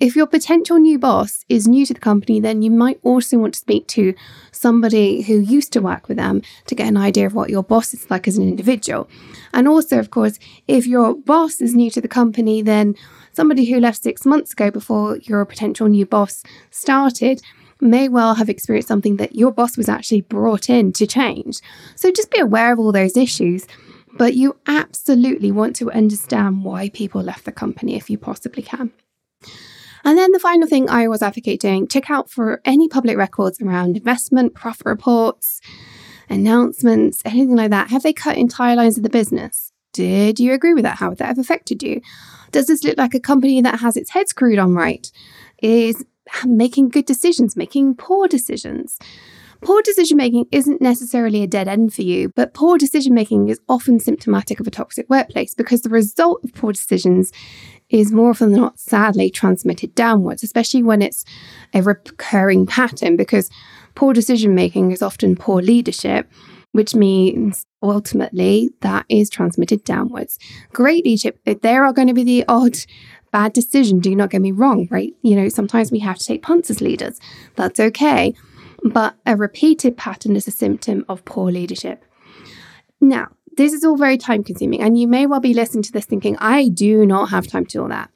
If 0.00 0.16
your 0.16 0.26
potential 0.26 0.78
new 0.78 0.98
boss 0.98 1.44
is 1.46 1.68
new 1.68 1.84
to 1.84 1.92
the 1.92 2.00
company, 2.00 2.40
then 2.40 2.62
you 2.62 2.70
might 2.70 2.98
also 3.02 3.36
want 3.36 3.52
to 3.52 3.60
speak 3.60 3.86
to 3.88 4.14
somebody 4.52 5.20
who 5.20 5.38
used 5.38 5.70
to 5.74 5.82
work 5.82 6.08
with 6.08 6.16
them 6.16 6.40
to 6.64 6.74
get 6.74 6.88
an 6.88 6.96
idea 6.96 7.26
of 7.26 7.34
what 7.34 7.50
your 7.50 7.62
boss 7.62 7.92
is 7.92 8.10
like 8.10 8.26
as 8.26 8.38
an 8.38 8.48
individual. 8.48 9.06
And 9.52 9.68
also, 9.68 9.98
of 9.98 10.08
course, 10.08 10.38
if 10.66 10.86
your 10.86 11.14
boss 11.14 11.60
is 11.60 11.74
new 11.74 11.90
to 11.90 12.00
the 12.00 12.08
company, 12.08 12.62
then 12.62 12.94
somebody 13.32 13.66
who 13.66 13.80
left 13.80 14.02
six 14.02 14.24
months 14.24 14.54
ago 14.54 14.70
before 14.70 15.18
your 15.18 15.44
potential 15.44 15.88
new 15.88 16.06
boss 16.06 16.42
started 16.70 17.42
may 17.82 18.08
well 18.08 18.36
have 18.36 18.48
experienced 18.48 18.88
something 18.88 19.16
that 19.16 19.34
your 19.34 19.52
boss 19.52 19.76
was 19.76 19.90
actually 19.90 20.22
brought 20.22 20.70
in 20.70 20.94
to 20.94 21.06
change. 21.06 21.60
So 21.96 22.10
just 22.10 22.30
be 22.30 22.40
aware 22.40 22.72
of 22.72 22.78
all 22.78 22.92
those 22.92 23.14
issues. 23.14 23.66
But 24.16 24.34
you 24.34 24.56
absolutely 24.66 25.52
want 25.52 25.76
to 25.76 25.90
understand 25.90 26.64
why 26.64 26.88
people 26.88 27.22
left 27.22 27.44
the 27.44 27.52
company 27.52 27.96
if 27.96 28.08
you 28.08 28.18
possibly 28.18 28.62
can. 28.62 28.92
And 30.04 30.16
then 30.16 30.32
the 30.32 30.38
final 30.38 30.68
thing 30.68 30.88
I 30.88 31.04
always 31.04 31.22
advocate 31.22 31.60
doing, 31.60 31.88
check 31.88 32.10
out 32.10 32.30
for 32.30 32.60
any 32.64 32.88
public 32.88 33.16
records 33.16 33.60
around 33.60 33.96
investment, 33.96 34.54
profit 34.54 34.86
reports, 34.86 35.60
announcements, 36.30 37.20
anything 37.24 37.56
like 37.56 37.70
that. 37.70 37.90
Have 37.90 38.02
they 38.02 38.12
cut 38.12 38.36
entire 38.36 38.76
lines 38.76 38.96
of 38.96 39.02
the 39.02 39.10
business? 39.10 39.72
Did 39.92 40.38
you 40.38 40.52
agree 40.52 40.74
with 40.74 40.84
that? 40.84 40.98
How 40.98 41.08
would 41.08 41.18
that 41.18 41.26
have 41.26 41.38
affected 41.38 41.82
you? 41.82 42.00
Does 42.52 42.66
this 42.66 42.84
look 42.84 42.96
like 42.96 43.14
a 43.14 43.20
company 43.20 43.60
that 43.62 43.80
has 43.80 43.96
its 43.96 44.10
head 44.10 44.28
screwed 44.28 44.58
on 44.58 44.74
right? 44.74 45.10
Is 45.62 46.04
making 46.44 46.90
good 46.90 47.06
decisions, 47.06 47.56
making 47.56 47.96
poor 47.96 48.28
decisions. 48.28 48.98
Poor 49.60 49.82
decision 49.82 50.16
making 50.16 50.46
isn't 50.52 50.80
necessarily 50.80 51.42
a 51.42 51.46
dead 51.46 51.66
end 51.66 51.92
for 51.92 52.02
you, 52.02 52.28
but 52.30 52.54
poor 52.54 52.78
decision 52.78 53.12
making 53.12 53.48
is 53.48 53.60
often 53.68 53.98
symptomatic 53.98 54.60
of 54.60 54.66
a 54.66 54.70
toxic 54.70 55.08
workplace 55.10 55.54
because 55.54 55.82
the 55.82 55.88
result 55.88 56.42
of 56.44 56.54
poor 56.54 56.72
decisions 56.72 57.32
is 57.90 58.12
more 58.12 58.30
often 58.30 58.52
than 58.52 58.60
not 58.60 58.78
sadly 58.78 59.30
transmitted 59.30 59.94
downwards, 59.94 60.42
especially 60.42 60.82
when 60.82 61.02
it's 61.02 61.24
a 61.74 61.82
recurring 61.82 62.66
pattern 62.66 63.16
because 63.16 63.50
poor 63.94 64.12
decision 64.12 64.54
making 64.54 64.92
is 64.92 65.02
often 65.02 65.34
poor 65.34 65.60
leadership, 65.60 66.30
which 66.72 66.94
means 66.94 67.66
ultimately 67.82 68.70
that 68.80 69.06
is 69.08 69.28
transmitted 69.28 69.82
downwards. 69.84 70.38
Great 70.72 71.04
leadership, 71.04 71.38
there 71.62 71.84
are 71.84 71.92
going 71.92 72.08
to 72.08 72.14
be 72.14 72.24
the 72.24 72.44
odd 72.46 72.76
bad 73.32 73.52
decision. 73.52 74.00
Do 74.00 74.14
not 74.14 74.30
get 74.30 74.40
me 74.40 74.52
wrong, 74.52 74.88
right? 74.90 75.12
You 75.22 75.36
know, 75.36 75.48
sometimes 75.48 75.90
we 75.90 75.98
have 76.00 76.18
to 76.18 76.24
take 76.24 76.42
punts 76.42 76.70
as 76.70 76.80
leaders. 76.80 77.20
That's 77.56 77.80
okay. 77.80 78.34
But 78.84 79.16
a 79.26 79.36
repeated 79.36 79.96
pattern 79.96 80.36
is 80.36 80.46
a 80.46 80.52
symptom 80.52 81.04
of 81.08 81.24
poor 81.24 81.50
leadership. 81.50 82.04
Now, 83.00 83.28
this 83.56 83.72
is 83.72 83.84
all 83.84 83.96
very 83.96 84.18
time 84.18 84.44
consuming, 84.44 84.80
and 84.80 84.98
you 84.98 85.08
may 85.08 85.26
well 85.26 85.40
be 85.40 85.54
listening 85.54 85.82
to 85.84 85.92
this 85.92 86.04
thinking, 86.04 86.36
I 86.38 86.68
do 86.68 87.04
not 87.04 87.30
have 87.30 87.48
time 87.48 87.66
to 87.66 87.72
do 87.72 87.82
all 87.82 87.88
that. 87.88 88.10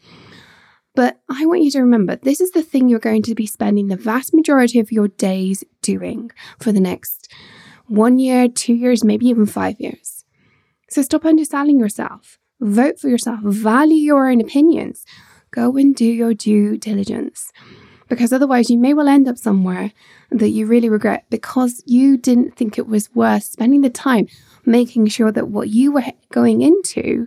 But 0.95 1.21
I 1.29 1.47
want 1.47 1.63
you 1.63 1.71
to 1.73 1.81
remember 1.81 2.17
this 2.17 2.41
is 2.41 2.51
the 2.51 2.63
thing 2.63 2.89
you're 2.89 2.99
going 2.99 3.23
to 3.23 3.35
be 3.35 3.47
spending 3.47 3.89
the 3.89 3.97
vast 3.97 4.35
majority 4.35 4.79
of 4.79 4.93
your 4.93 5.09
days 5.09 5.65
doing 5.81 6.31
for 6.59 6.71
the 6.71 6.81
next 6.81 7.33
one 7.87 8.19
year, 8.19 8.49
two 8.49 8.75
years, 8.75 9.03
maybe 9.03 9.27
even 9.27 9.47
five 9.47 9.81
years. 9.81 10.25
So 10.89 11.03
stop 11.03 11.25
underselling 11.25 11.79
yourself. 11.79 12.39
Vote 12.61 13.01
for 13.01 13.09
yourself. 13.09 13.41
Value 13.43 13.97
your 13.97 14.31
own 14.31 14.41
opinions. 14.41 15.05
Go 15.51 15.77
and 15.77 15.95
do 15.95 16.05
your 16.05 16.35
due 16.35 16.77
diligence. 16.77 17.53
Because 18.09 18.33
otherwise, 18.33 18.71
you 18.71 18.79
may 18.79 18.93
well 18.93 19.09
end 19.09 19.27
up 19.27 19.39
somewhere 19.39 19.93
that 20.39 20.51
you 20.51 20.67
really 20.67 20.89
regret 20.89 21.25
because 21.31 21.83
you 21.87 22.17
didn't 22.17 22.57
think 22.57 22.79
it 22.79 22.87
was 22.87 23.15
worth 23.15 23.45
spending 23.45 23.83
the 23.83 23.91
time 23.91 24.27
making 24.65 25.07
sure 25.07 25.33
that 25.33 25.49
what 25.49 25.69
you 25.69 25.93
were 25.93 26.05
going 26.31 26.63
into 26.63 27.27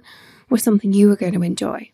was 0.50 0.63
something 0.63 0.94
you 0.94 1.10
were 1.10 1.15
going 1.15 1.34
to 1.34 1.44
enjoy. 1.44 1.91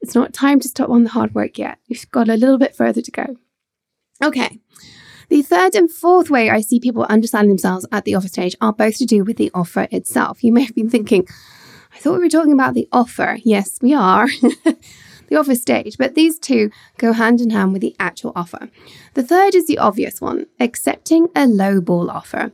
It's 0.00 0.14
not 0.14 0.32
time 0.32 0.60
to 0.60 0.68
stop 0.68 0.90
on 0.90 1.04
the 1.04 1.10
hard 1.10 1.34
work 1.34 1.58
yet. 1.58 1.78
You've 1.86 2.10
got 2.10 2.28
a 2.28 2.36
little 2.36 2.58
bit 2.58 2.76
further 2.76 3.00
to 3.00 3.10
go. 3.10 3.36
Okay. 4.22 4.60
The 5.28 5.42
third 5.42 5.74
and 5.74 5.90
fourth 5.90 6.30
way 6.30 6.50
I 6.50 6.60
see 6.60 6.78
people 6.78 7.04
understand 7.04 7.48
themselves 7.48 7.86
at 7.90 8.04
the 8.04 8.14
offer 8.14 8.28
stage 8.28 8.54
are 8.60 8.72
both 8.72 8.98
to 8.98 9.06
do 9.06 9.24
with 9.24 9.36
the 9.36 9.50
offer 9.54 9.88
itself. 9.90 10.44
You 10.44 10.52
may 10.52 10.62
have 10.62 10.74
been 10.74 10.90
thinking, 10.90 11.26
I 11.94 11.98
thought 11.98 12.18
we 12.18 12.24
were 12.24 12.28
talking 12.28 12.52
about 12.52 12.74
the 12.74 12.88
offer. 12.92 13.38
Yes, 13.42 13.78
we 13.80 13.94
are. 13.94 14.28
the 15.28 15.36
offer 15.36 15.54
stage, 15.54 15.96
but 15.98 16.14
these 16.14 16.38
two 16.38 16.70
go 16.98 17.12
hand 17.12 17.40
in 17.40 17.50
hand 17.50 17.72
with 17.72 17.82
the 17.82 17.96
actual 17.98 18.32
offer. 18.34 18.68
The 19.14 19.22
third 19.22 19.54
is 19.54 19.66
the 19.66 19.78
obvious 19.78 20.20
one 20.20 20.46
accepting 20.60 21.28
a 21.34 21.46
low 21.46 21.80
ball 21.80 22.10
offer. 22.10 22.52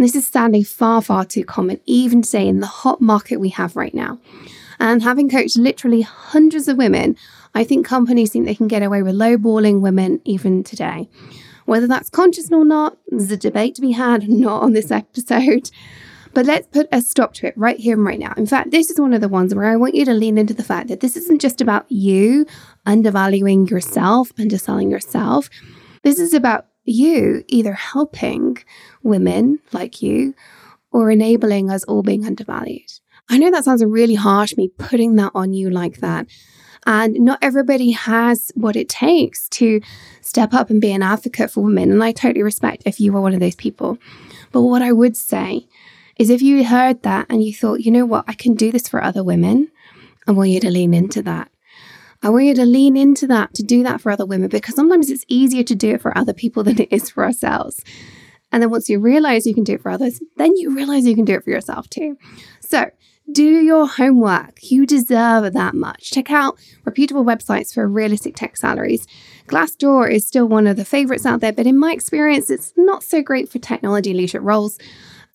And 0.00 0.06
this 0.06 0.14
is 0.14 0.26
sadly 0.26 0.62
far, 0.62 1.02
far 1.02 1.24
too 1.24 1.44
common, 1.44 1.80
even 1.86 2.22
today 2.22 2.48
in 2.48 2.60
the 2.60 2.66
hot 2.66 3.00
market 3.00 3.38
we 3.38 3.50
have 3.50 3.76
right 3.76 3.94
now. 3.94 4.18
And 4.78 5.02
having 5.02 5.28
coached 5.28 5.58
literally 5.58 6.00
hundreds 6.00 6.68
of 6.68 6.78
women, 6.78 7.16
I 7.54 7.64
think 7.64 7.86
companies 7.86 8.32
think 8.32 8.46
they 8.46 8.54
can 8.54 8.68
get 8.68 8.82
away 8.82 9.02
with 9.02 9.14
lowballing 9.14 9.80
women 9.80 10.20
even 10.24 10.64
today. 10.64 11.08
Whether 11.66 11.86
that's 11.86 12.08
conscious 12.08 12.50
or 12.50 12.64
not, 12.64 12.96
there's 13.08 13.30
a 13.30 13.36
debate 13.36 13.74
to 13.74 13.82
be 13.82 13.92
had, 13.92 14.28
not 14.28 14.62
on 14.62 14.72
this 14.72 14.90
episode. 14.90 15.70
But 16.32 16.46
let's 16.46 16.66
put 16.68 16.86
a 16.92 17.02
stop 17.02 17.34
to 17.34 17.48
it 17.48 17.54
right 17.56 17.78
here 17.78 17.96
and 17.96 18.04
right 18.04 18.18
now. 18.18 18.32
In 18.36 18.46
fact, 18.46 18.70
this 18.70 18.90
is 18.90 19.00
one 19.00 19.12
of 19.12 19.20
the 19.20 19.28
ones 19.28 19.54
where 19.54 19.66
I 19.66 19.76
want 19.76 19.94
you 19.94 20.04
to 20.04 20.14
lean 20.14 20.38
into 20.38 20.54
the 20.54 20.62
fact 20.62 20.88
that 20.88 21.00
this 21.00 21.16
isn't 21.16 21.40
just 21.40 21.60
about 21.60 21.90
you 21.90 22.46
undervaluing 22.86 23.66
yourself, 23.66 24.32
underselling 24.38 24.90
yourself. 24.90 25.50
This 26.02 26.18
is 26.18 26.32
about 26.32 26.66
you 26.84 27.44
either 27.48 27.72
helping 27.72 28.58
women 29.02 29.58
like 29.72 30.02
you 30.02 30.34
or 30.92 31.10
enabling 31.10 31.70
us 31.70 31.84
all 31.84 32.02
being 32.02 32.24
undervalued. 32.24 32.90
I 33.28 33.38
know 33.38 33.50
that 33.50 33.64
sounds 33.64 33.84
really 33.84 34.14
harsh, 34.14 34.56
me 34.56 34.68
putting 34.76 35.16
that 35.16 35.32
on 35.34 35.52
you 35.52 35.70
like 35.70 35.98
that. 35.98 36.26
And 36.86 37.14
not 37.20 37.38
everybody 37.42 37.90
has 37.90 38.50
what 38.54 38.74
it 38.74 38.88
takes 38.88 39.48
to 39.50 39.80
step 40.22 40.54
up 40.54 40.70
and 40.70 40.80
be 40.80 40.92
an 40.92 41.02
advocate 41.02 41.50
for 41.50 41.62
women. 41.62 41.92
And 41.92 42.02
I 42.02 42.12
totally 42.12 42.42
respect 42.42 42.84
if 42.86 42.98
you 43.00 43.12
were 43.12 43.20
one 43.20 43.34
of 43.34 43.40
those 43.40 43.54
people. 43.54 43.98
But 44.50 44.62
what 44.62 44.82
I 44.82 44.92
would 44.92 45.16
say 45.16 45.68
is 46.20 46.28
if 46.28 46.42
you 46.42 46.62
heard 46.66 47.02
that 47.02 47.24
and 47.30 47.42
you 47.42 47.54
thought, 47.54 47.80
you 47.80 47.90
know 47.90 48.04
what, 48.04 48.26
I 48.28 48.34
can 48.34 48.52
do 48.52 48.70
this 48.70 48.86
for 48.86 49.02
other 49.02 49.24
women, 49.24 49.70
I 50.26 50.32
want 50.32 50.50
you 50.50 50.60
to 50.60 50.70
lean 50.70 50.92
into 50.92 51.22
that. 51.22 51.50
I 52.22 52.28
want 52.28 52.44
you 52.44 52.54
to 52.56 52.66
lean 52.66 52.94
into 52.94 53.26
that 53.28 53.54
to 53.54 53.62
do 53.62 53.82
that 53.84 54.02
for 54.02 54.12
other 54.12 54.26
women 54.26 54.50
because 54.50 54.74
sometimes 54.74 55.08
it's 55.08 55.24
easier 55.28 55.62
to 55.62 55.74
do 55.74 55.94
it 55.94 56.02
for 56.02 56.16
other 56.16 56.34
people 56.34 56.62
than 56.64 56.78
it 56.78 56.92
is 56.92 57.08
for 57.08 57.24
ourselves. 57.24 57.82
And 58.52 58.62
then 58.62 58.68
once 58.68 58.90
you 58.90 59.00
realize 59.00 59.46
you 59.46 59.54
can 59.54 59.64
do 59.64 59.72
it 59.72 59.82
for 59.82 59.90
others, 59.90 60.20
then 60.36 60.54
you 60.56 60.76
realize 60.76 61.06
you 61.06 61.14
can 61.14 61.24
do 61.24 61.36
it 61.36 61.42
for 61.42 61.48
yourself 61.48 61.88
too. 61.88 62.18
So 62.60 62.90
do 63.32 63.42
your 63.42 63.86
homework. 63.88 64.58
You 64.70 64.84
deserve 64.84 65.50
that 65.54 65.74
much. 65.74 66.10
Check 66.10 66.30
out 66.30 66.58
reputable 66.84 67.24
websites 67.24 67.72
for 67.72 67.88
realistic 67.88 68.36
tech 68.36 68.58
salaries. 68.58 69.06
Glassdoor 69.46 70.10
is 70.10 70.26
still 70.26 70.46
one 70.46 70.66
of 70.66 70.76
the 70.76 70.84
favorites 70.84 71.24
out 71.24 71.40
there, 71.40 71.52
but 71.54 71.66
in 71.66 71.78
my 71.78 71.92
experience, 71.92 72.50
it's 72.50 72.74
not 72.76 73.02
so 73.02 73.22
great 73.22 73.48
for 73.48 73.58
technology 73.58 74.12
leadership 74.12 74.42
roles. 74.44 74.78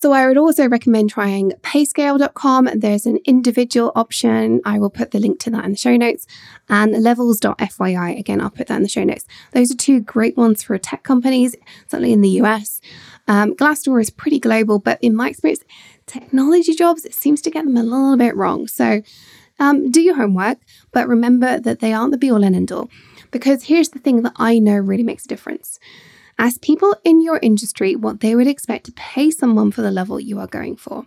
So 0.02 0.12
I 0.12 0.28
would 0.28 0.38
also 0.38 0.68
recommend 0.68 1.10
trying 1.10 1.52
payscale.com. 1.62 2.70
There's 2.76 3.06
an 3.06 3.20
individual 3.26 3.92
option. 3.96 4.62
I 4.66 4.78
will 4.78 4.90
put 4.90 5.12
the 5.12 5.20
link 5.20 5.40
to 5.42 5.50
that 5.52 5.66
in 5.66 5.72
the 5.72 5.78
show 5.78 5.96
notes. 5.96 6.28
And 6.70 7.02
levels.fyi, 7.02 8.20
again, 8.20 8.42
I'll 8.42 8.50
put 8.50 8.68
that 8.68 8.76
in 8.76 8.84
the 8.84 8.90
show 8.90 9.04
notes. 9.04 9.26
Those 9.52 9.72
are 9.72 9.78
two 9.78 10.02
great 10.02 10.38
ones 10.38 10.64
for 10.64 10.78
tech 10.78 11.04
companies, 11.04 11.56
certainly 11.88 12.14
in 12.14 12.22
the 12.22 12.42
US. 12.42 12.82
Um, 13.28 13.56
Glassdoor 13.56 14.02
is 14.02 14.10
pretty 14.10 14.40
global, 14.40 14.80
but 14.80 15.00
in 15.02 15.16
my 15.16 15.30
experience, 15.30 15.64
technology 16.06 16.76
jobs, 16.76 17.06
it 17.06 17.16
seems 17.16 17.42
to 17.42 17.50
get 17.50 17.66
them 17.66 17.78
a 17.78 17.84
little 17.84 18.18
bit 18.18 18.36
wrong. 18.36 18.68
So 18.68 19.02
um, 19.60 19.92
do 19.92 20.02
your 20.02 20.16
homework, 20.16 20.60
but 20.92 21.08
remember 21.08 21.60
that 21.60 21.80
they 21.80 21.94
aren't 21.94 22.12
the 22.12 22.18
be 22.18 22.30
all 22.30 22.44
and 22.44 22.56
end 22.56 22.72
all. 22.72 22.90
Because 23.32 23.64
here's 23.64 23.90
the 23.90 24.00
thing 24.00 24.22
that 24.24 24.34
I 24.36 24.60
know 24.60 24.78
really 24.78 25.04
makes 25.04 25.26
a 25.26 25.28
difference. 25.28 25.80
Ask 26.38 26.62
people 26.62 26.96
in 27.04 27.22
your 27.22 27.40
industry 27.42 27.96
what 27.96 28.20
they 28.20 28.36
would 28.36 28.48
expect 28.48 28.86
to 28.86 28.92
pay 28.92 29.32
someone 29.32 29.72
for 29.72 29.82
the 29.82 29.92
level 29.92 30.20
you 30.20 30.40
are 30.40 30.48
going 30.48 30.76
for. 30.76 31.06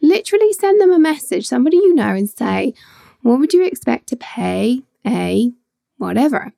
Literally 0.00 0.52
send 0.52 0.80
them 0.80 0.92
a 0.92 0.98
message, 0.98 1.46
somebody 1.46 1.76
you 1.78 1.94
know, 1.94 2.10
and 2.14 2.30
say, 2.30 2.74
What 3.22 3.40
would 3.40 3.52
you 3.52 3.64
expect 3.64 4.08
to 4.08 4.16
pay 4.16 4.82
a 5.04 5.50
whatever? 5.96 6.52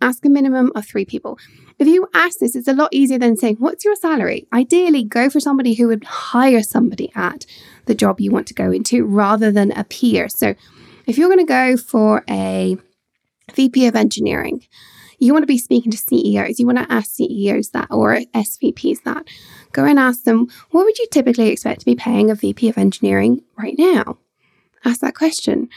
Ask 0.00 0.24
a 0.24 0.30
minimum 0.30 0.72
of 0.74 0.86
three 0.86 1.04
people. 1.04 1.38
If 1.78 1.86
you 1.86 2.08
ask 2.12 2.38
this, 2.40 2.56
it's 2.56 2.68
a 2.68 2.72
lot 2.72 2.92
easier 2.92 3.18
than 3.18 3.36
saying, 3.36 3.56
What's 3.56 3.84
your 3.84 3.94
salary? 3.94 4.48
Ideally, 4.52 5.04
go 5.04 5.30
for 5.30 5.38
somebody 5.38 5.74
who 5.74 5.86
would 5.88 6.04
hire 6.04 6.64
somebody 6.64 7.12
at 7.14 7.46
the 7.86 7.94
job 7.94 8.20
you 8.20 8.32
want 8.32 8.48
to 8.48 8.54
go 8.54 8.72
into 8.72 9.04
rather 9.04 9.52
than 9.52 9.70
a 9.72 9.84
peer. 9.84 10.28
So, 10.28 10.54
if 11.06 11.16
you're 11.16 11.28
going 11.28 11.38
to 11.38 11.44
go 11.44 11.76
for 11.76 12.24
a 12.28 12.76
VP 13.54 13.86
of 13.86 13.94
engineering, 13.94 14.66
you 15.20 15.32
want 15.32 15.42
to 15.42 15.46
be 15.46 15.58
speaking 15.58 15.92
to 15.92 15.98
CEOs, 15.98 16.58
you 16.58 16.66
want 16.66 16.78
to 16.78 16.92
ask 16.92 17.10
CEOs 17.10 17.70
that 17.70 17.88
or 17.90 18.20
SVPs 18.34 19.02
that. 19.04 19.26
Go 19.72 19.84
and 19.84 19.98
ask 19.98 20.24
them, 20.24 20.48
What 20.70 20.84
would 20.84 20.98
you 20.98 21.06
typically 21.10 21.48
expect 21.48 21.80
to 21.80 21.86
be 21.86 21.94
paying 21.94 22.30
a 22.30 22.34
VP 22.34 22.68
of 22.68 22.78
engineering 22.78 23.42
right 23.56 23.76
now? 23.78 24.18
Ask 24.84 25.00
that 25.00 25.14
question. 25.14 25.68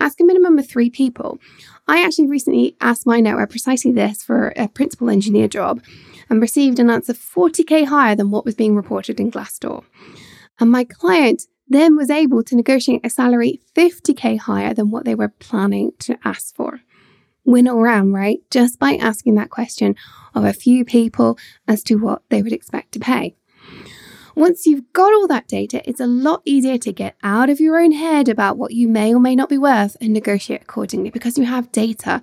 Ask 0.00 0.20
a 0.20 0.24
minimum 0.24 0.58
of 0.58 0.68
three 0.68 0.90
people. 0.90 1.38
I 1.86 2.04
actually 2.04 2.28
recently 2.28 2.76
asked 2.80 3.06
my 3.06 3.20
network 3.20 3.50
precisely 3.50 3.92
this 3.92 4.22
for 4.22 4.52
a 4.56 4.68
principal 4.68 5.10
engineer 5.10 5.48
job 5.48 5.82
and 6.30 6.40
received 6.40 6.78
an 6.78 6.90
answer 6.90 7.12
40k 7.12 7.86
higher 7.86 8.14
than 8.14 8.30
what 8.30 8.44
was 8.44 8.54
being 8.54 8.74
reported 8.74 9.20
in 9.20 9.30
Glassdoor. 9.30 9.84
And 10.60 10.70
my 10.70 10.84
client 10.84 11.42
then 11.68 11.96
was 11.96 12.10
able 12.10 12.42
to 12.44 12.56
negotiate 12.56 13.04
a 13.04 13.10
salary 13.10 13.60
50k 13.76 14.38
higher 14.38 14.74
than 14.74 14.90
what 14.90 15.04
they 15.04 15.14
were 15.14 15.28
planning 15.28 15.92
to 16.00 16.18
ask 16.24 16.54
for. 16.54 16.80
Win 17.44 17.68
all 17.68 17.82
right? 17.82 18.38
Just 18.50 18.78
by 18.78 18.94
asking 18.94 19.34
that 19.34 19.50
question 19.50 19.96
of 20.34 20.44
a 20.44 20.52
few 20.52 20.84
people 20.84 21.38
as 21.66 21.82
to 21.84 21.96
what 21.96 22.22
they 22.28 22.42
would 22.42 22.52
expect 22.52 22.92
to 22.92 23.00
pay. 23.00 23.34
Once 24.34 24.64
you've 24.64 24.90
got 24.92 25.12
all 25.12 25.26
that 25.26 25.46
data, 25.46 25.86
it's 25.88 26.00
a 26.00 26.06
lot 26.06 26.40
easier 26.44 26.78
to 26.78 26.92
get 26.92 27.16
out 27.22 27.50
of 27.50 27.60
your 27.60 27.78
own 27.78 27.92
head 27.92 28.28
about 28.28 28.56
what 28.56 28.72
you 28.72 28.88
may 28.88 29.14
or 29.14 29.20
may 29.20 29.36
not 29.36 29.48
be 29.48 29.58
worth 29.58 29.96
and 30.00 30.12
negotiate 30.12 30.62
accordingly 30.62 31.10
because 31.10 31.36
you 31.36 31.44
have 31.44 31.70
data, 31.70 32.22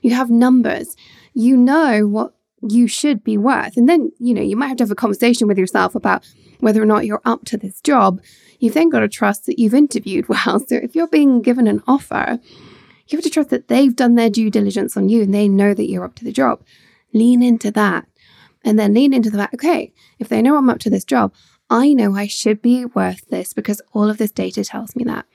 you 0.00 0.14
have 0.14 0.30
numbers, 0.30 0.94
you 1.34 1.56
know 1.56 2.06
what 2.06 2.34
you 2.68 2.86
should 2.86 3.24
be 3.24 3.36
worth. 3.36 3.76
And 3.76 3.88
then, 3.88 4.12
you 4.18 4.34
know, 4.34 4.42
you 4.42 4.56
might 4.56 4.68
have 4.68 4.76
to 4.78 4.84
have 4.84 4.90
a 4.90 4.96
conversation 4.96 5.48
with 5.48 5.58
yourself 5.58 5.94
about 5.94 6.24
whether 6.60 6.82
or 6.82 6.86
not 6.86 7.06
you're 7.06 7.22
up 7.24 7.44
to 7.46 7.56
this 7.56 7.80
job. 7.80 8.20
You've 8.60 8.74
then 8.74 8.90
got 8.90 9.00
to 9.00 9.08
trust 9.08 9.46
that 9.46 9.58
you've 9.58 9.74
interviewed 9.74 10.28
well. 10.28 10.60
So 10.60 10.76
if 10.76 10.94
you're 10.94 11.08
being 11.08 11.42
given 11.42 11.66
an 11.66 11.82
offer, 11.86 12.38
you 13.08 13.18
have 13.18 13.24
to 13.24 13.30
trust 13.30 13.50
that 13.50 13.68
they've 13.68 13.94
done 13.94 14.14
their 14.14 14.30
due 14.30 14.50
diligence 14.50 14.96
on 14.96 15.08
you 15.08 15.22
and 15.22 15.34
they 15.34 15.48
know 15.48 15.74
that 15.74 15.88
you're 15.88 16.04
up 16.04 16.14
to 16.16 16.24
the 16.24 16.32
job. 16.32 16.62
Lean 17.12 17.42
into 17.42 17.70
that 17.70 18.06
and 18.64 18.78
then 18.78 18.94
lean 18.94 19.14
into 19.14 19.30
the 19.30 19.38
fact, 19.38 19.54
okay, 19.54 19.92
if 20.18 20.28
they 20.28 20.42
know 20.42 20.56
I'm 20.56 20.70
up 20.70 20.78
to 20.80 20.90
this 20.90 21.04
job, 21.04 21.32
I 21.70 21.92
know 21.92 22.14
I 22.14 22.26
should 22.26 22.62
be 22.62 22.84
worth 22.84 23.26
this 23.28 23.52
because 23.52 23.80
all 23.92 24.08
of 24.10 24.18
this 24.18 24.30
data 24.30 24.64
tells 24.64 24.96
me 24.96 25.04
that. 25.04 25.26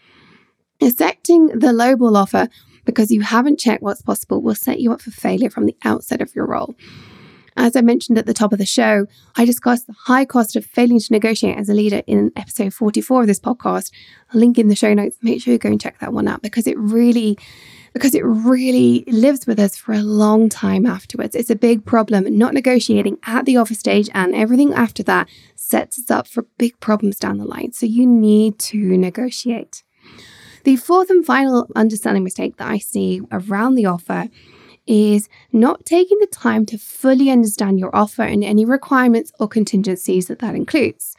Accepting 0.82 1.48
the 1.48 1.68
lowball 1.68 2.16
offer 2.16 2.48
because 2.86 3.12
you 3.12 3.22
haven't 3.22 3.60
checked 3.60 3.84
what's 3.84 4.02
possible 4.02 4.42
will 4.42 4.56
set 4.56 4.80
you 4.80 4.92
up 4.92 5.02
for 5.02 5.12
failure 5.12 5.50
from 5.50 5.66
the 5.66 5.78
outset 5.84 6.22
of 6.22 6.36
your 6.36 6.46
role. 6.46 6.76
As 7.56 7.76
I 7.76 7.82
mentioned 7.82 8.18
at 8.18 8.26
the 8.26 8.34
top 8.34 8.54
of 8.54 8.60
the 8.60 8.66
show, 8.66 9.06
I 9.36 9.46
discussed 9.46 9.88
the 9.88 9.94
high 9.94 10.26
cost 10.26 10.56
of 10.56 10.66
failing 10.66 11.00
to 11.00 11.12
negotiate 11.12 11.58
as 11.58 11.70
a 11.70 11.74
leader 11.74 12.02
in 12.08 12.32
episode 12.36 12.74
44 12.74 13.22
of 13.22 13.28
this 13.28 13.39
podcast. 13.39 13.92
A 14.34 14.38
link 14.38 14.58
in 14.58 14.68
the 14.68 14.76
show 14.76 14.94
notes. 14.94 15.18
Make 15.22 15.42
sure 15.42 15.54
you 15.54 15.60
go 15.60 15.70
and 15.70 15.82
check 15.82 16.00
that 16.00 16.13
one 16.13 16.28
out 16.28 16.42
because 16.42 16.68
it 16.68 16.78
really 16.78 17.38
because 17.94 18.16
it 18.16 18.26
really 18.26 19.04
lives 19.06 19.46
with 19.46 19.60
us 19.60 19.78
for 19.78 19.94
a 19.94 20.02
long 20.02 20.50
time 20.50 20.86
afterwards. 20.86 21.36
It's 21.36 21.52
a 21.52 21.56
big 21.56 21.86
problem. 21.86 22.26
Not 22.38 22.56
negotiating 22.56 23.20
at 23.24 23.46
the 23.46 23.58
offer 23.58 23.76
stage 23.76 24.10
and 24.16 24.34
everything 24.34 24.74
after 24.74 25.04
that 25.04 25.30
sets 25.56 26.00
us 26.00 26.10
up 26.10 26.28
for 26.28 26.48
big 26.58 26.80
problems 26.80 27.18
down 27.18 27.38
the 27.38 27.46
line. 27.46 27.72
So 27.72 27.86
you 27.86 28.08
need 28.08 28.58
to 28.60 28.78
negotiate. 28.98 29.84
The 30.63 30.78
fourth 30.78 31.10
and 31.10 31.26
final 31.26 31.68
understanding 31.76 32.24
mistake 32.24 32.58
that 32.58 32.70
I 32.70 32.80
see 32.80 33.22
around 33.32 33.76
the 33.76 33.86
offer 33.86 34.30
is 34.86 35.30
not 35.52 35.86
taking 35.86 36.19
the 36.19 36.28
time 36.28 36.65
to 36.65 36.78
fully 36.78 37.30
understand 37.30 37.80
your 37.80 37.96
offer 37.96 38.24
and 38.24 38.43
any 38.43 38.65
requirements 38.65 39.32
or 39.39 39.48
contingencies 39.48 40.28
that 40.28 40.39
that 40.39 40.56
includes. 40.56 41.15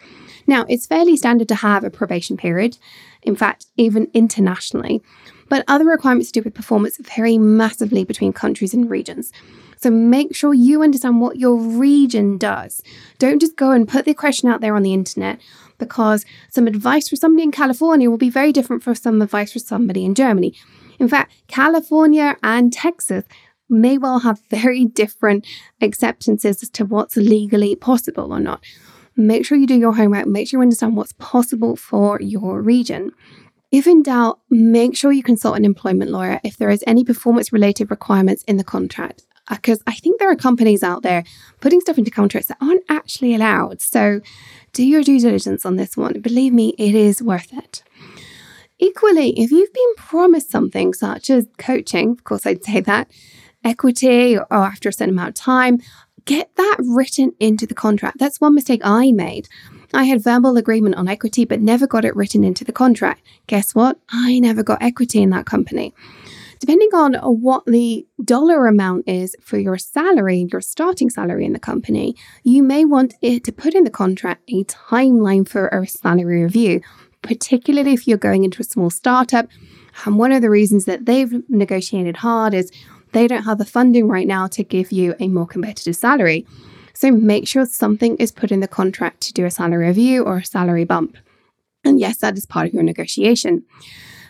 Now, 0.46 0.66
it's 0.68 0.86
fairly 0.86 1.16
standard 1.16 1.48
to 1.48 1.54
have 1.54 1.84
a 1.84 1.90
probation 1.90 2.36
period, 2.36 2.76
in 3.22 3.36
fact, 3.36 3.66
even 3.76 4.10
internationally, 4.12 5.02
but 5.48 5.64
other 5.68 5.86
requirements 5.86 6.30
to 6.32 6.40
do 6.40 6.44
with 6.44 6.54
performance 6.54 6.98
vary 6.98 7.38
massively 7.38 8.04
between 8.04 8.32
countries 8.32 8.74
and 8.74 8.90
regions. 8.90 9.32
So 9.76 9.90
make 9.90 10.34
sure 10.34 10.54
you 10.54 10.82
understand 10.82 11.20
what 11.20 11.36
your 11.36 11.56
region 11.56 12.38
does. 12.38 12.82
Don't 13.18 13.40
just 13.40 13.56
go 13.56 13.70
and 13.70 13.88
put 13.88 14.04
the 14.04 14.14
question 14.14 14.48
out 14.48 14.60
there 14.60 14.76
on 14.76 14.82
the 14.82 14.94
internet 14.94 15.38
because 15.78 16.24
some 16.50 16.66
advice 16.66 17.08
for 17.08 17.16
somebody 17.16 17.42
in 17.42 17.52
California 17.52 18.08
will 18.08 18.18
be 18.18 18.30
very 18.30 18.52
different 18.52 18.82
from 18.82 18.94
some 18.94 19.20
advice 19.20 19.52
for 19.52 19.58
somebody 19.58 20.04
in 20.04 20.14
Germany. 20.14 20.54
In 20.98 21.08
fact, 21.08 21.32
California 21.48 22.36
and 22.42 22.72
Texas 22.72 23.24
may 23.68 23.98
well 23.98 24.20
have 24.20 24.40
very 24.50 24.84
different 24.84 25.46
acceptances 25.80 26.62
as 26.62 26.70
to 26.70 26.84
what's 26.84 27.16
legally 27.16 27.74
possible 27.74 28.32
or 28.32 28.40
not. 28.40 28.62
Make 29.16 29.46
sure 29.46 29.56
you 29.56 29.66
do 29.66 29.78
your 29.78 29.94
homework, 29.94 30.26
make 30.26 30.48
sure 30.48 30.58
you 30.58 30.62
understand 30.62 30.96
what's 30.96 31.12
possible 31.14 31.76
for 31.76 32.20
your 32.20 32.60
region. 32.60 33.12
If 33.70 33.86
in 33.86 34.02
doubt, 34.02 34.40
make 34.50 34.96
sure 34.96 35.12
you 35.12 35.22
consult 35.22 35.56
an 35.56 35.64
employment 35.64 36.10
lawyer 36.10 36.40
if 36.44 36.56
there 36.56 36.70
is 36.70 36.84
any 36.86 37.04
performance 37.04 37.52
related 37.52 37.90
requirements 37.90 38.44
in 38.44 38.56
the 38.56 38.64
contract. 38.64 39.24
Because 39.50 39.80
uh, 39.80 39.84
I 39.88 39.94
think 39.94 40.18
there 40.18 40.30
are 40.30 40.36
companies 40.36 40.82
out 40.82 41.02
there 41.02 41.24
putting 41.60 41.80
stuff 41.80 41.98
into 41.98 42.10
contracts 42.10 42.48
that 42.48 42.56
aren't 42.60 42.84
actually 42.88 43.34
allowed. 43.34 43.82
So 43.82 44.20
do 44.72 44.84
your 44.84 45.02
due 45.02 45.20
diligence 45.20 45.66
on 45.66 45.76
this 45.76 45.96
one. 45.96 46.20
Believe 46.20 46.52
me, 46.52 46.74
it 46.78 46.94
is 46.94 47.22
worth 47.22 47.52
it. 47.52 47.82
Equally, 48.78 49.30
if 49.38 49.50
you've 49.50 49.72
been 49.72 49.94
promised 49.96 50.50
something 50.50 50.94
such 50.94 51.30
as 51.30 51.46
coaching, 51.58 52.10
of 52.12 52.24
course, 52.24 52.46
I'd 52.46 52.64
say 52.64 52.80
that, 52.80 53.10
equity, 53.64 54.36
or 54.36 54.46
after 54.52 54.88
a 54.88 54.92
certain 54.92 55.14
amount 55.14 55.30
of 55.30 55.34
time, 55.34 55.80
get 56.24 56.50
that 56.56 56.76
written 56.78 57.32
into 57.40 57.66
the 57.66 57.74
contract. 57.74 58.18
That's 58.18 58.40
one 58.40 58.54
mistake 58.54 58.80
I 58.84 59.12
made. 59.12 59.48
I 59.92 60.04
had 60.04 60.22
verbal 60.22 60.56
agreement 60.56 60.96
on 60.96 61.08
equity, 61.08 61.44
but 61.44 61.60
never 61.60 61.86
got 61.86 62.04
it 62.04 62.16
written 62.16 62.44
into 62.44 62.64
the 62.64 62.72
contract. 62.72 63.22
Guess 63.46 63.74
what? 63.74 63.98
I 64.08 64.38
never 64.40 64.62
got 64.62 64.82
equity 64.82 65.22
in 65.22 65.30
that 65.30 65.46
company. 65.46 65.94
Depending 66.58 66.88
on 66.94 67.14
what 67.42 67.66
the 67.66 68.06
dollar 68.24 68.66
amount 68.66 69.06
is 69.06 69.36
for 69.42 69.58
your 69.58 69.76
salary, 69.76 70.48
your 70.50 70.60
starting 70.60 71.10
salary 71.10 71.44
in 71.44 71.52
the 71.52 71.58
company, 71.58 72.16
you 72.42 72.62
may 72.62 72.84
want 72.84 73.14
it 73.20 73.44
to 73.44 73.52
put 73.52 73.74
in 73.74 73.84
the 73.84 73.90
contract 73.90 74.42
a 74.48 74.64
timeline 74.64 75.46
for 75.46 75.68
a 75.68 75.86
salary 75.86 76.42
review, 76.42 76.80
particularly 77.22 77.92
if 77.92 78.08
you're 78.08 78.16
going 78.16 78.44
into 78.44 78.62
a 78.62 78.64
small 78.64 78.88
startup. 78.88 79.46
And 80.06 80.18
one 80.18 80.32
of 80.32 80.42
the 80.42 80.50
reasons 80.50 80.86
that 80.86 81.06
they've 81.06 81.42
negotiated 81.48 82.16
hard 82.16 82.54
is 82.54 82.72
they 83.14 83.26
don't 83.26 83.44
have 83.44 83.58
the 83.58 83.64
funding 83.64 84.08
right 84.08 84.26
now 84.26 84.46
to 84.48 84.62
give 84.62 84.92
you 84.92 85.14
a 85.18 85.28
more 85.28 85.46
competitive 85.46 85.96
salary. 85.96 86.46
So 86.92 87.10
make 87.10 87.48
sure 87.48 87.64
something 87.64 88.16
is 88.16 88.32
put 88.32 88.52
in 88.52 88.60
the 88.60 88.68
contract 88.68 89.20
to 89.22 89.32
do 89.32 89.46
a 89.46 89.50
salary 89.50 89.86
review 89.86 90.24
or 90.24 90.38
a 90.38 90.44
salary 90.44 90.84
bump. 90.84 91.16
And 91.84 92.00
yes, 92.00 92.18
that 92.18 92.36
is 92.36 92.44
part 92.44 92.66
of 92.66 92.74
your 92.74 92.82
negotiation. 92.82 93.62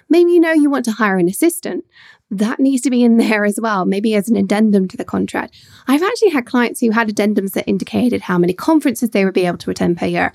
Maybe 0.08 0.32
you 0.32 0.40
know 0.40 0.52
you 0.52 0.70
want 0.70 0.84
to 0.84 0.92
hire 0.92 1.16
an 1.16 1.28
assistant. 1.28 1.84
That 2.30 2.58
needs 2.58 2.82
to 2.82 2.90
be 2.90 3.02
in 3.02 3.16
there 3.24 3.44
as 3.44 3.58
well, 3.60 3.84
maybe 3.86 4.14
as 4.14 4.28
an 4.28 4.36
addendum 4.36 4.88
to 4.88 4.96
the 4.96 5.04
contract. 5.04 5.56
I've 5.86 6.02
actually 6.02 6.30
had 6.30 6.46
clients 6.46 6.80
who 6.80 6.90
had 6.90 7.08
addendums 7.08 7.52
that 7.52 7.68
indicated 7.68 8.22
how 8.22 8.38
many 8.38 8.52
conferences 8.52 9.10
they 9.10 9.24
would 9.24 9.34
be 9.34 9.46
able 9.46 9.58
to 9.58 9.70
attend 9.70 9.96
per 9.98 10.06
year, 10.06 10.32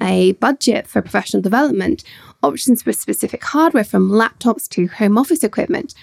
a 0.00 0.32
budget 0.32 0.86
for 0.86 1.02
professional 1.02 1.42
development, 1.42 2.04
options 2.42 2.82
for 2.82 2.92
specific 2.92 3.44
hardware 3.44 3.84
from 3.84 4.10
laptops 4.10 4.68
to 4.70 4.86
home 4.86 5.18
office 5.18 5.44
equipment. 5.44 5.94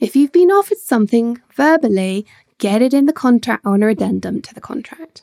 If 0.00 0.16
you've 0.16 0.32
been 0.32 0.50
offered 0.50 0.78
something 0.78 1.40
verbally, 1.54 2.26
get 2.58 2.82
it 2.82 2.94
in 2.94 3.06
the 3.06 3.12
contract 3.12 3.64
or 3.64 3.74
an 3.74 3.82
addendum 3.82 4.42
to 4.42 4.54
the 4.54 4.60
contract. 4.60 5.22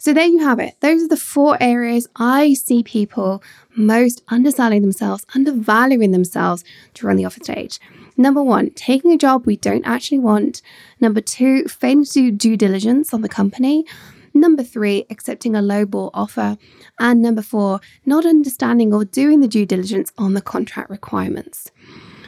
So 0.00 0.14
there 0.14 0.26
you 0.26 0.38
have 0.38 0.60
it. 0.60 0.76
Those 0.80 1.02
are 1.02 1.08
the 1.08 1.16
four 1.16 1.56
areas 1.60 2.06
I 2.14 2.54
see 2.54 2.84
people 2.84 3.42
most 3.74 4.22
underselling 4.28 4.82
themselves, 4.82 5.26
undervaluing 5.34 6.12
themselves 6.12 6.64
during 6.94 7.16
the 7.16 7.24
offer 7.24 7.42
stage. 7.42 7.80
Number 8.16 8.42
one, 8.42 8.70
taking 8.70 9.12
a 9.12 9.18
job 9.18 9.44
we 9.44 9.56
don't 9.56 9.86
actually 9.86 10.20
want. 10.20 10.62
Number 11.00 11.20
two, 11.20 11.64
failing 11.64 12.04
to 12.04 12.12
do 12.12 12.30
due 12.30 12.56
diligence 12.56 13.12
on 13.12 13.22
the 13.22 13.28
company. 13.28 13.84
Number 14.32 14.62
three, 14.62 15.04
accepting 15.10 15.56
a 15.56 15.60
lowball 15.60 16.10
offer. 16.14 16.58
And 17.00 17.20
number 17.20 17.42
four, 17.42 17.80
not 18.06 18.24
understanding 18.24 18.94
or 18.94 19.04
doing 19.04 19.40
the 19.40 19.48
due 19.48 19.66
diligence 19.66 20.12
on 20.16 20.34
the 20.34 20.42
contract 20.42 20.90
requirements. 20.90 21.72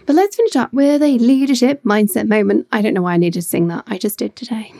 But 0.06 0.16
let's 0.16 0.36
finish 0.36 0.56
up 0.56 0.72
with 0.72 1.02
a 1.02 1.18
leadership 1.18 1.82
mindset 1.84 2.28
moment. 2.28 2.66
I 2.72 2.82
don't 2.82 2.94
know 2.94 3.02
why 3.02 3.14
I 3.14 3.16
needed 3.16 3.40
to 3.40 3.46
sing 3.46 3.68
that. 3.68 3.84
I 3.86 3.98
just 3.98 4.18
did 4.18 4.34
today. 4.36 4.72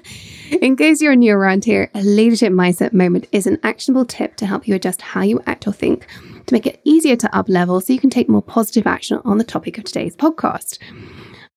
In 0.60 0.76
case 0.76 1.00
you're 1.00 1.16
new 1.16 1.34
around 1.34 1.64
here, 1.64 1.90
a 1.94 2.02
leadership 2.02 2.52
mindset 2.52 2.92
moment 2.92 3.26
is 3.32 3.46
an 3.46 3.58
actionable 3.62 4.04
tip 4.04 4.36
to 4.36 4.46
help 4.46 4.68
you 4.68 4.74
adjust 4.74 5.02
how 5.02 5.22
you 5.22 5.40
act 5.46 5.66
or 5.66 5.72
think 5.72 6.06
to 6.46 6.54
make 6.54 6.66
it 6.66 6.80
easier 6.84 7.16
to 7.16 7.36
up 7.36 7.48
level 7.48 7.80
so 7.80 7.92
you 7.92 7.98
can 7.98 8.10
take 8.10 8.28
more 8.28 8.42
positive 8.42 8.86
action 8.86 9.20
on 9.24 9.38
the 9.38 9.44
topic 9.44 9.78
of 9.78 9.84
today's 9.84 10.14
podcast. 10.14 10.78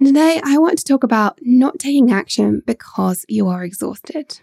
Today, 0.03 0.41
I 0.43 0.57
want 0.57 0.79
to 0.79 0.85
talk 0.85 1.03
about 1.03 1.37
not 1.41 1.77
taking 1.77 2.11
action 2.11 2.63
because 2.65 3.25
you 3.27 3.47
are 3.47 3.63
exhausted. 3.63 4.39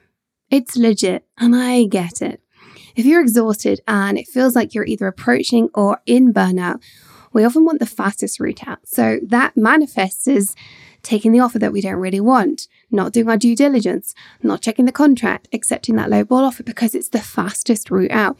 It's 0.51 0.77
legit, 0.77 1.25
and 1.39 1.57
I 1.57 1.85
get 1.85 2.23
it. 2.23 2.41
If 2.95 3.05
you're 3.05 3.21
exhausted 3.21 3.81
and 3.89 4.19
it 4.19 4.29
feels 4.29 4.55
like 4.55 4.75
you're 4.75 4.87
either 4.87 5.07
approaching 5.07 5.71
or 5.75 6.01
in 6.07 6.33
burnout, 6.33 6.83
we 7.33 7.45
often 7.45 7.65
want 7.65 7.81
the 7.81 7.87
fastest 7.87 8.41
route 8.41 8.67
out. 8.67 8.81
So 8.85 9.21
that 9.23 9.57
manifests 9.57 10.27
as 10.29 10.55
taking 11.03 11.33
the 11.33 11.41
offer 11.41 11.59
that 11.59 11.73
we 11.73 11.81
don't 11.81 11.97
really 11.97 12.21
want, 12.21 12.67
not 12.91 13.13
doing 13.13 13.29
our 13.29 13.37
due 13.37 13.55
diligence, 13.55 14.15
not 14.43 14.61
checking 14.61 14.87
the 14.87 14.93
contract, 14.93 15.49
accepting 15.53 15.97
that 15.97 16.11
low 16.11 16.25
ball 16.25 16.45
offer 16.45 16.63
because 16.63 16.95
it's 16.95 17.11
the 17.11 17.21
fastest 17.21 17.91
route 17.91 18.11
out. 18.11 18.37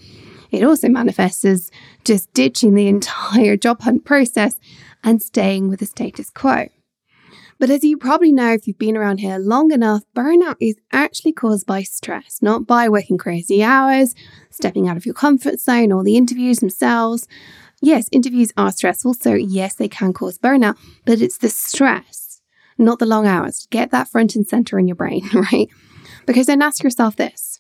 It 0.51 0.63
also 0.63 0.89
manifests 0.89 1.45
as 1.45 1.71
just 2.05 2.33
ditching 2.33 2.75
the 2.75 2.89
entire 2.89 3.57
job 3.67 3.83
hunt 3.83 4.05
process 4.05 4.59
and 5.05 5.23
staying 5.23 5.69
with 5.69 5.81
the 5.81 5.87
status 5.87 6.31
quo. 6.31 6.69
But 7.59 7.71
as 7.71 7.83
you 7.85 7.97
probably 7.97 8.33
know, 8.33 8.53
if 8.53 8.67
you've 8.67 8.79
been 8.79 8.97
around 8.97 9.19
here 9.19 9.39
long 9.39 9.73
enough, 9.73 10.03
burnout 10.15 10.57
is 10.61 10.77
actually 10.93 11.33
caused 11.33 11.67
by 11.67 11.85
stress, 11.85 12.43
not 12.43 12.67
by 12.67 12.89
working 12.89 13.17
crazy 13.17 13.63
hours, 13.63 14.15
stepping 14.51 14.89
out 14.89 14.99
of 14.99 15.07
your 15.07 15.15
comfort 15.15 15.59
zone, 15.59 15.91
or 15.91 16.05
the 16.05 16.17
interviews 16.19 16.59
themselves. 16.59 17.27
Yes, 17.81 18.09
interviews 18.11 18.53
are 18.57 18.73
stressful, 18.73 19.15
so 19.15 19.35
yes, 19.35 19.75
they 19.75 19.89
can 19.89 20.13
cause 20.13 20.39
burnout, 20.39 20.77
but 21.05 21.21
it's 21.21 21.39
the 21.39 21.51
stress 21.51 22.27
not 22.79 22.99
the 22.99 23.07
long 23.07 23.27
hours. 23.27 23.67
Get 23.71 23.91
that 23.91 24.09
front 24.09 24.37
and 24.37 24.47
center 24.47 24.79
in 24.79 24.87
your 24.87 24.97
brain, 24.97 25.29
right? 25.35 25.69
Because 26.27 26.47
then 26.47 26.63
ask 26.63 26.83
yourself 26.83 27.17
this 27.17 27.59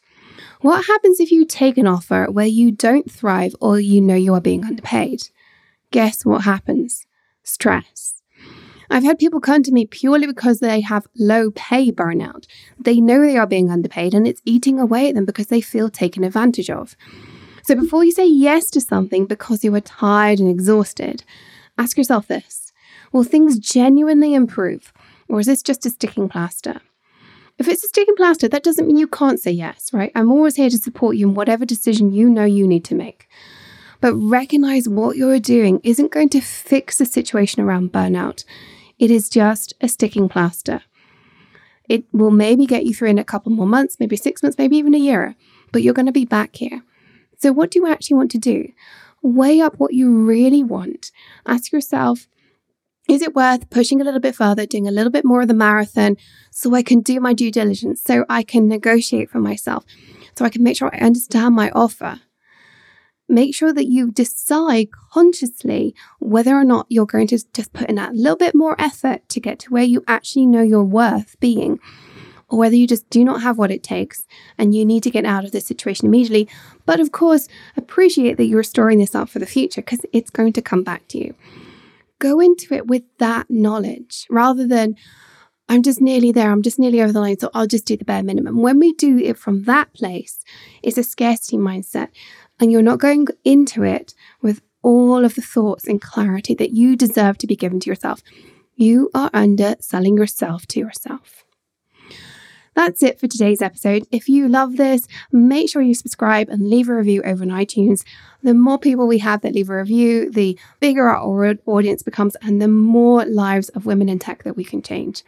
What 0.60 0.86
happens 0.86 1.20
if 1.20 1.30
you 1.30 1.44
take 1.44 1.78
an 1.78 1.86
offer 1.86 2.26
where 2.30 2.46
you 2.46 2.70
don't 2.70 3.10
thrive 3.10 3.54
or 3.60 3.80
you 3.80 4.00
know 4.00 4.14
you 4.14 4.34
are 4.34 4.40
being 4.40 4.64
underpaid? 4.64 5.30
Guess 5.90 6.24
what 6.24 6.42
happens? 6.42 7.06
Stress. 7.42 8.14
I've 8.88 9.02
had 9.02 9.18
people 9.18 9.40
come 9.40 9.64
to 9.64 9.72
me 9.72 9.84
purely 9.84 10.28
because 10.28 10.60
they 10.60 10.80
have 10.80 11.08
low 11.16 11.50
pay 11.50 11.90
burnout. 11.90 12.46
They 12.78 13.00
know 13.00 13.20
they 13.20 13.36
are 13.36 13.46
being 13.46 13.68
underpaid 13.68 14.14
and 14.14 14.28
it's 14.28 14.42
eating 14.44 14.78
away 14.78 15.08
at 15.08 15.16
them 15.16 15.24
because 15.24 15.48
they 15.48 15.60
feel 15.60 15.90
taken 15.90 16.22
advantage 16.22 16.70
of. 16.70 16.96
So 17.66 17.74
before 17.74 18.04
you 18.04 18.12
say 18.12 18.28
yes 18.28 18.70
to 18.70 18.80
something 18.80 19.26
because 19.26 19.64
you 19.64 19.74
are 19.74 19.80
tired 19.80 20.38
and 20.38 20.48
exhausted, 20.48 21.24
ask 21.76 21.98
yourself 21.98 22.28
this 22.28 22.72
Will 23.10 23.24
things 23.24 23.58
genuinely 23.58 24.34
improve 24.34 24.92
or 25.28 25.40
is 25.40 25.46
this 25.46 25.64
just 25.64 25.84
a 25.84 25.90
sticking 25.90 26.28
plaster? 26.28 26.80
If 27.58 27.66
it's 27.66 27.82
a 27.82 27.88
sticking 27.88 28.14
plaster, 28.14 28.46
that 28.46 28.62
doesn't 28.62 28.86
mean 28.86 28.96
you 28.96 29.08
can't 29.08 29.40
say 29.40 29.50
yes, 29.50 29.92
right? 29.92 30.12
I'm 30.14 30.30
always 30.30 30.54
here 30.54 30.70
to 30.70 30.78
support 30.78 31.16
you 31.16 31.26
in 31.26 31.34
whatever 31.34 31.64
decision 31.64 32.12
you 32.12 32.30
know 32.30 32.44
you 32.44 32.68
need 32.68 32.84
to 32.84 32.94
make. 32.94 33.28
But 34.00 34.14
recognize 34.14 34.88
what 34.88 35.16
you're 35.16 35.40
doing 35.40 35.80
isn't 35.82 36.12
going 36.12 36.28
to 36.28 36.40
fix 36.40 36.98
the 36.98 37.04
situation 37.04 37.62
around 37.62 37.92
burnout. 37.92 38.44
It 39.00 39.10
is 39.10 39.28
just 39.28 39.74
a 39.80 39.88
sticking 39.88 40.28
plaster. 40.28 40.82
It 41.88 42.04
will 42.12 42.30
maybe 42.30 42.64
get 42.64 42.86
you 42.86 42.94
through 42.94 43.08
in 43.08 43.18
a 43.18 43.24
couple 43.24 43.50
more 43.50 43.66
months, 43.66 43.98
maybe 43.98 44.16
six 44.16 44.40
months, 44.40 44.56
maybe 44.56 44.76
even 44.76 44.94
a 44.94 44.98
year, 44.98 45.34
but 45.72 45.82
you're 45.82 45.94
going 45.94 46.06
to 46.06 46.12
be 46.12 46.24
back 46.24 46.54
here. 46.54 46.82
So, 47.38 47.52
what 47.52 47.70
do 47.70 47.78
you 47.78 47.86
actually 47.86 48.16
want 48.16 48.30
to 48.32 48.38
do? 48.38 48.72
Weigh 49.22 49.60
up 49.60 49.74
what 49.78 49.94
you 49.94 50.14
really 50.14 50.62
want. 50.62 51.10
Ask 51.46 51.72
yourself, 51.72 52.28
is 53.08 53.22
it 53.22 53.34
worth 53.34 53.70
pushing 53.70 54.00
a 54.00 54.04
little 54.04 54.20
bit 54.20 54.34
further, 54.34 54.66
doing 54.66 54.88
a 54.88 54.92
little 54.92 55.12
bit 55.12 55.24
more 55.24 55.42
of 55.42 55.48
the 55.48 55.54
marathon 55.54 56.16
so 56.50 56.74
I 56.74 56.82
can 56.82 57.00
do 57.00 57.20
my 57.20 57.34
due 57.34 57.50
diligence, 57.50 58.02
so 58.02 58.24
I 58.28 58.42
can 58.42 58.68
negotiate 58.68 59.30
for 59.30 59.38
myself, 59.38 59.84
so 60.36 60.44
I 60.44 60.48
can 60.48 60.62
make 60.62 60.76
sure 60.76 60.90
I 60.92 60.98
understand 60.98 61.54
my 61.54 61.70
offer? 61.70 62.20
Make 63.28 63.54
sure 63.54 63.72
that 63.72 63.86
you 63.86 64.10
decide 64.10 64.88
consciously 65.12 65.94
whether 66.20 66.56
or 66.56 66.64
not 66.64 66.86
you're 66.88 67.06
going 67.06 67.26
to 67.28 67.38
just 67.52 67.72
put 67.72 67.88
in 67.88 67.96
that 67.96 68.14
little 68.14 68.36
bit 68.36 68.54
more 68.54 68.80
effort 68.80 69.28
to 69.30 69.40
get 69.40 69.58
to 69.60 69.72
where 69.72 69.82
you 69.82 70.04
actually 70.06 70.46
know 70.46 70.62
your 70.62 70.84
worth 70.84 71.38
being, 71.40 71.80
or 72.48 72.58
whether 72.58 72.76
you 72.76 72.86
just 72.86 73.08
do 73.10 73.24
not 73.24 73.42
have 73.42 73.58
what 73.58 73.70
it 73.70 73.82
takes 73.82 74.24
and 74.56 74.74
you 74.74 74.84
need 74.84 75.02
to 75.02 75.10
get 75.10 75.24
out 75.24 75.44
of 75.44 75.52
this 75.52 75.66
situation 75.66 76.06
immediately. 76.06 76.48
But 76.84 77.00
of 77.00 77.12
course, 77.12 77.48
appreciate 77.76 78.36
that 78.36 78.46
you're 78.46 78.62
storing 78.62 78.98
this 78.98 79.14
up 79.14 79.28
for 79.28 79.38
the 79.38 79.46
future 79.46 79.82
because 79.82 80.06
it's 80.12 80.30
going 80.30 80.52
to 80.54 80.62
come 80.62 80.82
back 80.84 81.08
to 81.08 81.18
you 81.18 81.34
go 82.18 82.40
into 82.40 82.74
it 82.74 82.86
with 82.86 83.02
that 83.18 83.46
knowledge 83.50 84.26
rather 84.30 84.66
than, 84.66 84.96
I'm 85.68 85.82
just 85.82 86.00
nearly 86.00 86.32
there, 86.32 86.50
I'm 86.50 86.62
just 86.62 86.78
nearly 86.78 87.02
over 87.02 87.12
the 87.12 87.20
line, 87.20 87.38
so 87.38 87.50
I'll 87.52 87.66
just 87.66 87.86
do 87.86 87.96
the 87.96 88.04
bare 88.04 88.22
minimum. 88.22 88.62
When 88.62 88.78
we 88.78 88.92
do 88.92 89.18
it 89.18 89.38
from 89.38 89.64
that 89.64 89.92
place, 89.92 90.42
it's 90.82 90.98
a 90.98 91.02
scarcity 91.02 91.56
mindset, 91.56 92.08
and 92.60 92.70
you're 92.70 92.82
not 92.82 93.00
going 93.00 93.26
into 93.44 93.82
it 93.82 94.14
with 94.40 94.62
all 94.82 95.24
of 95.24 95.34
the 95.34 95.42
thoughts 95.42 95.86
and 95.86 96.00
clarity 96.00 96.54
that 96.54 96.70
you 96.70 96.96
deserve 96.96 97.38
to 97.38 97.46
be 97.46 97.56
given 97.56 97.80
to 97.80 97.90
yourself. 97.90 98.22
You 98.76 99.10
are 99.14 99.30
underselling 99.34 100.16
yourself 100.16 100.66
to 100.68 100.78
yourself. 100.78 101.45
That's 102.76 103.02
it 103.02 103.18
for 103.18 103.26
today's 103.26 103.62
episode. 103.62 104.06
If 104.12 104.28
you 104.28 104.48
love 104.48 104.76
this, 104.76 105.08
make 105.32 105.70
sure 105.70 105.80
you 105.80 105.94
subscribe 105.94 106.50
and 106.50 106.68
leave 106.68 106.90
a 106.90 106.94
review 106.94 107.22
over 107.24 107.42
on 107.42 107.48
iTunes. 107.48 108.04
The 108.42 108.52
more 108.52 108.78
people 108.78 109.06
we 109.06 109.16
have 109.18 109.40
that 109.40 109.54
leave 109.54 109.70
a 109.70 109.78
review, 109.78 110.30
the 110.30 110.58
bigger 110.78 111.08
our 111.08 111.56
audience 111.64 112.02
becomes 112.02 112.36
and 112.42 112.60
the 112.60 112.68
more 112.68 113.24
lives 113.24 113.70
of 113.70 113.86
women 113.86 114.10
in 114.10 114.18
tech 114.18 114.42
that 114.44 114.58
we 114.58 114.62
can 114.62 114.82
change. 114.82 115.24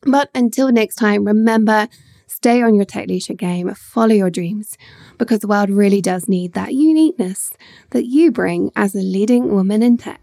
But 0.00 0.30
until 0.34 0.72
next 0.72 0.96
time, 0.96 1.26
remember 1.26 1.88
stay 2.26 2.62
on 2.62 2.74
your 2.74 2.86
tech 2.86 3.06
leadership 3.06 3.36
game, 3.36 3.72
follow 3.74 4.14
your 4.14 4.30
dreams, 4.30 4.78
because 5.18 5.40
the 5.40 5.48
world 5.48 5.68
really 5.68 6.00
does 6.00 6.26
need 6.26 6.54
that 6.54 6.72
uniqueness 6.72 7.52
that 7.90 8.06
you 8.06 8.32
bring 8.32 8.70
as 8.74 8.94
a 8.94 9.02
leading 9.02 9.52
woman 9.52 9.82
in 9.82 9.98
tech. 9.98 10.21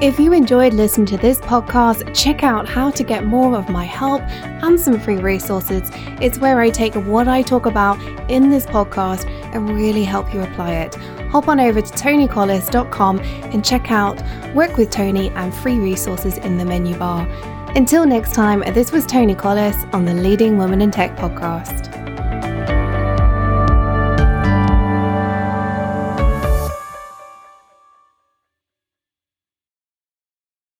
If 0.00 0.20
you 0.20 0.32
enjoyed 0.32 0.74
listening 0.74 1.06
to 1.06 1.16
this 1.16 1.40
podcast, 1.40 2.14
check 2.14 2.44
out 2.44 2.68
how 2.68 2.88
to 2.88 3.02
get 3.02 3.26
more 3.26 3.56
of 3.56 3.68
my 3.68 3.84
help 3.84 4.22
and 4.22 4.78
some 4.78 5.00
free 5.00 5.16
resources. 5.16 5.90
It's 6.20 6.38
where 6.38 6.60
I 6.60 6.70
take 6.70 6.94
what 6.94 7.26
I 7.26 7.42
talk 7.42 7.66
about 7.66 8.00
in 8.30 8.48
this 8.48 8.64
podcast 8.64 9.28
and 9.52 9.68
really 9.68 10.04
help 10.04 10.32
you 10.32 10.42
apply 10.42 10.74
it. 10.74 10.94
Hop 11.32 11.48
on 11.48 11.58
over 11.58 11.80
to 11.80 11.92
tonicollis.com 11.92 13.18
and 13.18 13.64
check 13.64 13.90
out 13.90 14.22
Work 14.54 14.76
with 14.76 14.90
Toni 14.90 15.30
and 15.30 15.52
free 15.52 15.80
resources 15.80 16.38
in 16.38 16.58
the 16.58 16.64
menu 16.64 16.96
bar. 16.96 17.26
Until 17.74 18.06
next 18.06 18.34
time, 18.34 18.60
this 18.72 18.92
was 18.92 19.04
Toni 19.04 19.34
Collis 19.34 19.84
on 19.92 20.04
the 20.04 20.14
Leading 20.14 20.58
Women 20.58 20.80
in 20.80 20.92
Tech 20.92 21.16
podcast. 21.16 21.97